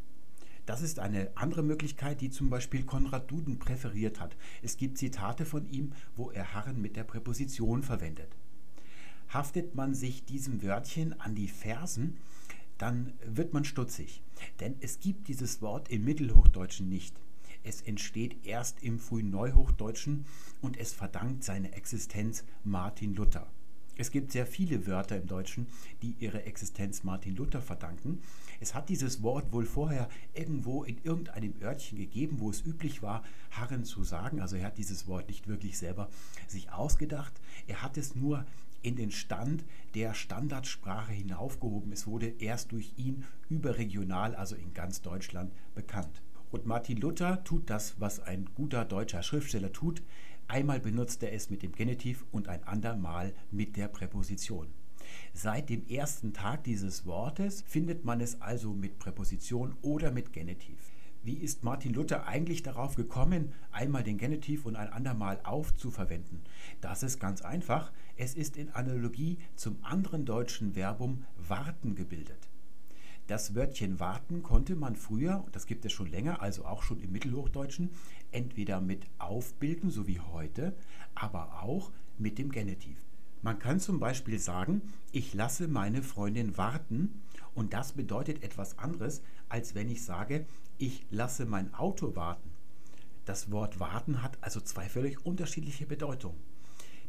[0.65, 4.35] Das ist eine andere Möglichkeit, die zum Beispiel Konrad Duden präferiert hat.
[4.63, 8.35] Es gibt Zitate von ihm, wo er Harren mit der Präposition verwendet.
[9.29, 12.17] Haftet man sich diesem Wörtchen an die Fersen,
[12.79, 14.23] dann wird man stutzig.
[14.59, 17.15] Denn es gibt dieses Wort im Mittelhochdeutschen nicht.
[17.63, 20.25] Es entsteht erst im frühen Neuhochdeutschen
[20.61, 23.47] und es verdankt seine Existenz Martin Luther.
[23.97, 25.67] Es gibt sehr viele Wörter im Deutschen,
[26.01, 28.21] die ihre Existenz Martin Luther verdanken.
[28.59, 33.23] Es hat dieses Wort wohl vorher irgendwo in irgendeinem Örtchen gegeben, wo es üblich war,
[33.51, 34.39] Harren zu sagen.
[34.39, 36.09] Also er hat dieses Wort nicht wirklich selber
[36.47, 37.39] sich ausgedacht.
[37.67, 38.45] Er hat es nur
[38.81, 41.91] in den Stand der Standardsprache hinaufgehoben.
[41.91, 46.21] Es wurde erst durch ihn überregional, also in ganz Deutschland, bekannt.
[46.51, 50.03] Und Martin Luther tut das, was ein guter deutscher Schriftsteller tut.
[50.47, 54.67] Einmal benutzt er es mit dem Genitiv und ein andermal mit der Präposition.
[55.33, 60.91] Seit dem ersten Tag dieses Wortes findet man es also mit Präposition oder mit Genitiv.
[61.23, 65.91] Wie ist Martin Luther eigentlich darauf gekommen, einmal den Genitiv und ein andermal auf zu
[65.91, 66.41] verwenden?
[66.81, 67.91] Das ist ganz einfach.
[68.17, 72.50] Es ist in Analogie zum anderen deutschen Verbum warten gebildet.
[73.31, 77.13] Das Wörtchen warten konnte man früher, das gibt es schon länger, also auch schon im
[77.13, 77.89] Mittelhochdeutschen,
[78.33, 80.75] entweder mit aufbilden, so wie heute,
[81.15, 82.97] aber auch mit dem Genitiv.
[83.41, 84.81] Man kann zum Beispiel sagen,
[85.13, 87.21] ich lasse meine Freundin warten
[87.55, 90.45] und das bedeutet etwas anderes, als wenn ich sage,
[90.77, 92.49] ich lasse mein Auto warten.
[93.23, 96.37] Das Wort warten hat also zwei völlig unterschiedliche Bedeutungen.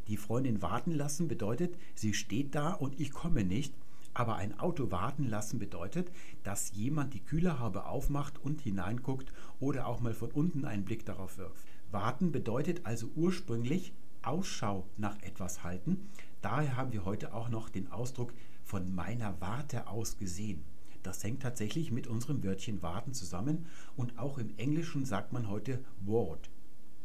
[0.07, 3.73] Die Freundin warten lassen bedeutet, sie steht da und ich komme nicht
[4.13, 6.11] aber ein Auto warten lassen bedeutet,
[6.43, 11.37] dass jemand die Kühlerhaube aufmacht und hineinguckt oder auch mal von unten einen Blick darauf
[11.37, 11.65] wirft.
[11.91, 13.93] Warten bedeutet also ursprünglich
[14.23, 16.09] Ausschau nach etwas halten.
[16.41, 18.33] Daher haben wir heute auch noch den Ausdruck
[18.63, 20.63] von meiner Warte aus gesehen.
[21.03, 23.65] Das hängt tatsächlich mit unserem Wörtchen warten zusammen
[23.97, 26.49] und auch im Englischen sagt man heute Ward.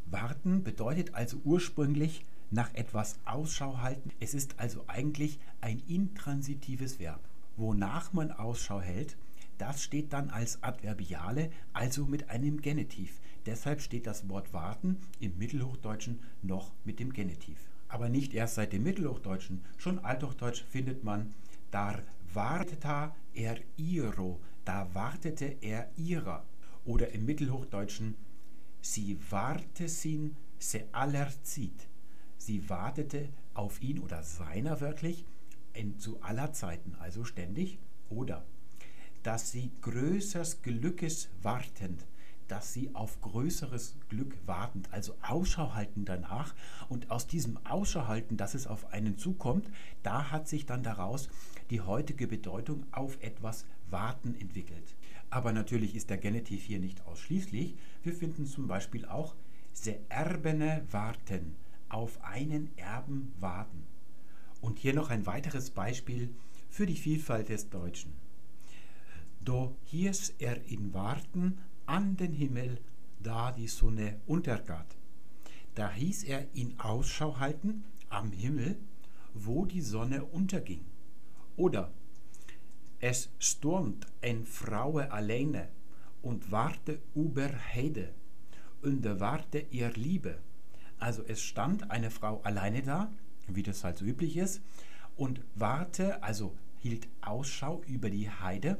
[0.05, 4.11] Warten bedeutet also ursprünglich nach etwas Ausschau halten.
[4.19, 7.21] Es ist also eigentlich ein intransitives Verb.
[7.57, 9.17] Wonach man Ausschau hält,
[9.57, 13.19] das steht dann als Adverbiale, also mit einem Genitiv.
[13.45, 17.57] Deshalb steht das Wort warten im Mittelhochdeutschen noch mit dem Genitiv.
[17.89, 21.33] Aber nicht erst seit dem Mittelhochdeutschen, schon Althochdeutsch findet man
[21.71, 22.01] dar
[22.33, 26.45] warteta er iro, da wartete er ihrer.
[26.85, 28.15] Oder im Mittelhochdeutschen
[28.81, 31.88] sie wartesin se allerzit.
[32.39, 35.25] Sie wartete auf ihn oder seiner wörtlich
[35.73, 37.77] in, zu aller Zeiten, also ständig.
[38.09, 38.43] Oder
[39.21, 42.05] dass sie größeres Glückes wartend,
[42.47, 46.55] dass sie auf größeres Glück wartend, also Ausschau halten danach.
[46.87, 49.69] Und aus diesem Ausschau halten, dass es auf einen zukommt,
[50.01, 51.29] da hat sich dann daraus
[51.69, 54.95] die heutige Bedeutung auf etwas warten entwickelt.
[55.29, 57.75] Aber natürlich ist der Genitiv hier nicht ausschließlich.
[58.01, 59.35] Wir finden zum Beispiel auch
[59.73, 61.55] se erbene warten
[61.89, 63.83] auf einen Erben warten.
[64.61, 66.33] Und hier noch ein weiteres Beispiel
[66.69, 68.13] für die Vielfalt des Deutschen.
[69.41, 72.79] Do hieß er in Warten an den Himmel,
[73.21, 74.95] da die Sonne untergat.
[75.75, 78.77] Da hieß er in Ausschau halten am Himmel,
[79.33, 80.85] wo die Sonne unterging.
[81.55, 81.91] Oder
[82.99, 85.69] es stürmt ein Fraue alleine
[86.21, 88.13] und warte über Heide
[88.81, 90.39] und warte ihr Liebe.
[90.99, 93.11] Also es stand eine Frau alleine da,
[93.47, 94.61] wie das halt so üblich ist,
[95.15, 98.77] und warte, also hielt Ausschau über die Heide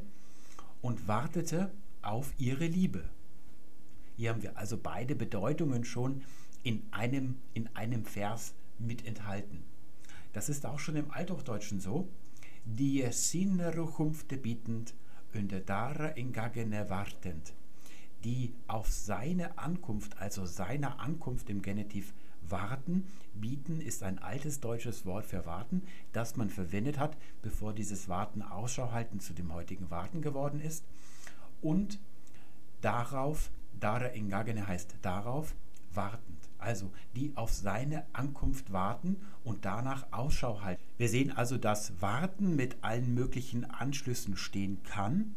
[0.82, 3.10] und wartete auf ihre Liebe.
[4.16, 6.24] Hier haben wir also beide Bedeutungen schon
[6.64, 9.64] in einem, in einem Vers mit enthalten.
[10.34, 12.08] Das ist auch schon im Althochdeutschen so.
[12.66, 14.94] Die Sinneruchumfte bietend
[15.34, 17.54] und dara ingagene wartend,
[18.24, 23.06] die auf seine Ankunft, also seiner Ankunft im Genitiv warten.
[23.34, 28.42] Bieten ist ein altes deutsches Wort für warten, das man verwendet hat, bevor dieses Warten
[28.42, 30.84] Ausschau halten zu dem heutigen Warten geworden ist.
[31.62, 32.00] Und
[32.82, 35.56] darauf, dara ingagene heißt darauf,
[35.94, 36.38] wartend.
[36.58, 39.16] Also die auf seine Ankunft warten
[39.46, 40.84] und danach Ausschau halten.
[40.98, 45.36] Wir sehen also, dass Warten mit allen möglichen Anschlüssen stehen kann.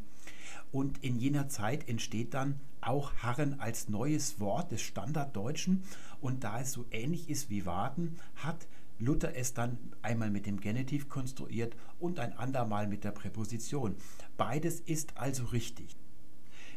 [0.73, 5.83] Und in jener Zeit entsteht dann auch Harren als neues Wort des Standarddeutschen.
[6.21, 8.67] Und da es so ähnlich ist wie Warten, hat
[8.99, 13.97] Luther es dann einmal mit dem Genitiv konstruiert und ein andermal mit der Präposition.
[14.37, 15.97] Beides ist also richtig.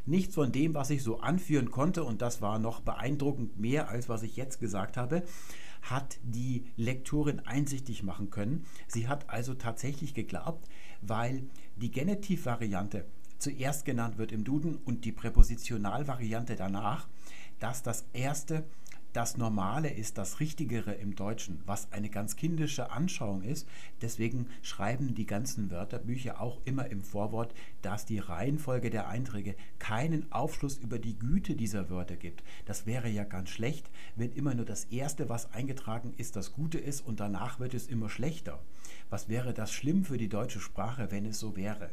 [0.08, 4.08] Nichts von dem, was ich so anführen konnte, und das war noch beeindruckend mehr, als
[4.08, 5.24] was ich jetzt gesagt habe,
[5.82, 8.66] hat die Lektorin einsichtig machen können.
[8.88, 10.68] Sie hat also tatsächlich geglaubt,
[11.02, 11.44] weil
[11.76, 13.06] die Genitivvariante
[13.38, 17.08] zuerst genannt wird im Duden und die Präpositionalvariante danach,
[17.60, 18.66] dass das erste
[19.16, 23.66] das Normale ist, das Richtigere im Deutschen, was eine ganz kindische Anschauung ist.
[24.02, 30.30] Deswegen schreiben die ganzen Wörterbücher auch immer im Vorwort, dass die Reihenfolge der Einträge keinen
[30.34, 32.44] Aufschluss über die Güte dieser Wörter gibt.
[32.66, 36.78] Das wäre ja ganz schlecht, wenn immer nur das Erste, was eingetragen ist, das Gute
[36.78, 38.60] ist und danach wird es immer schlechter.
[39.10, 41.90] Was wäre das schlimm für die deutsche Sprache, wenn es so wäre?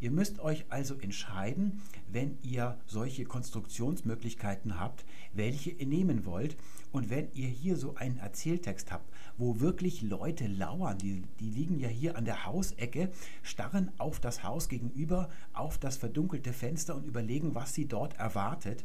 [0.00, 6.56] Ihr müsst euch also entscheiden, wenn ihr solche Konstruktionsmöglichkeiten habt, welche ihr nehmen wollt.
[6.92, 11.78] Und wenn ihr hier so einen Erzähltext habt, wo wirklich Leute lauern, die, die liegen
[11.78, 13.10] ja hier an der Hausecke,
[13.42, 18.84] starren auf das Haus gegenüber, auf das verdunkelte Fenster und überlegen, was sie dort erwartet.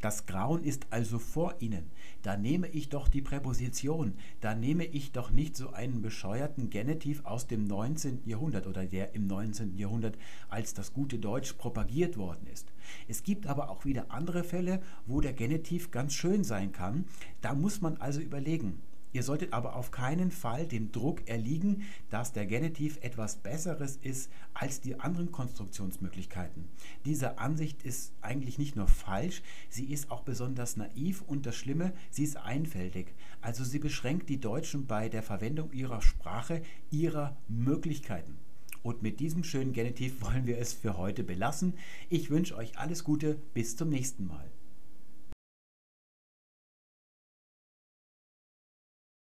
[0.00, 1.90] Das Grauen ist also vor ihnen.
[2.22, 4.14] Da nehme ich doch die Präposition.
[4.40, 8.22] Da nehme ich doch nicht so einen bescheuerten Genitiv aus dem 19.
[8.26, 9.76] Jahrhundert oder der im 19.
[9.76, 12.72] Jahrhundert als das gute Deutsch propagiert worden ist.
[13.08, 17.06] Es gibt aber auch wieder andere Fälle, wo der Genitiv ganz schön sein kann.
[17.40, 18.82] Da muss man also überlegen.
[19.12, 24.30] Ihr solltet aber auf keinen Fall dem Druck erliegen, dass der Genitiv etwas Besseres ist
[24.54, 26.64] als die anderen Konstruktionsmöglichkeiten.
[27.04, 31.92] Diese Ansicht ist eigentlich nicht nur falsch, sie ist auch besonders naiv und das Schlimme,
[32.10, 33.14] sie ist einfältig.
[33.40, 38.38] Also sie beschränkt die Deutschen bei der Verwendung ihrer Sprache, ihrer Möglichkeiten.
[38.82, 41.74] Und mit diesem schönen Genitiv wollen wir es für heute belassen.
[42.08, 44.51] Ich wünsche euch alles Gute, bis zum nächsten Mal.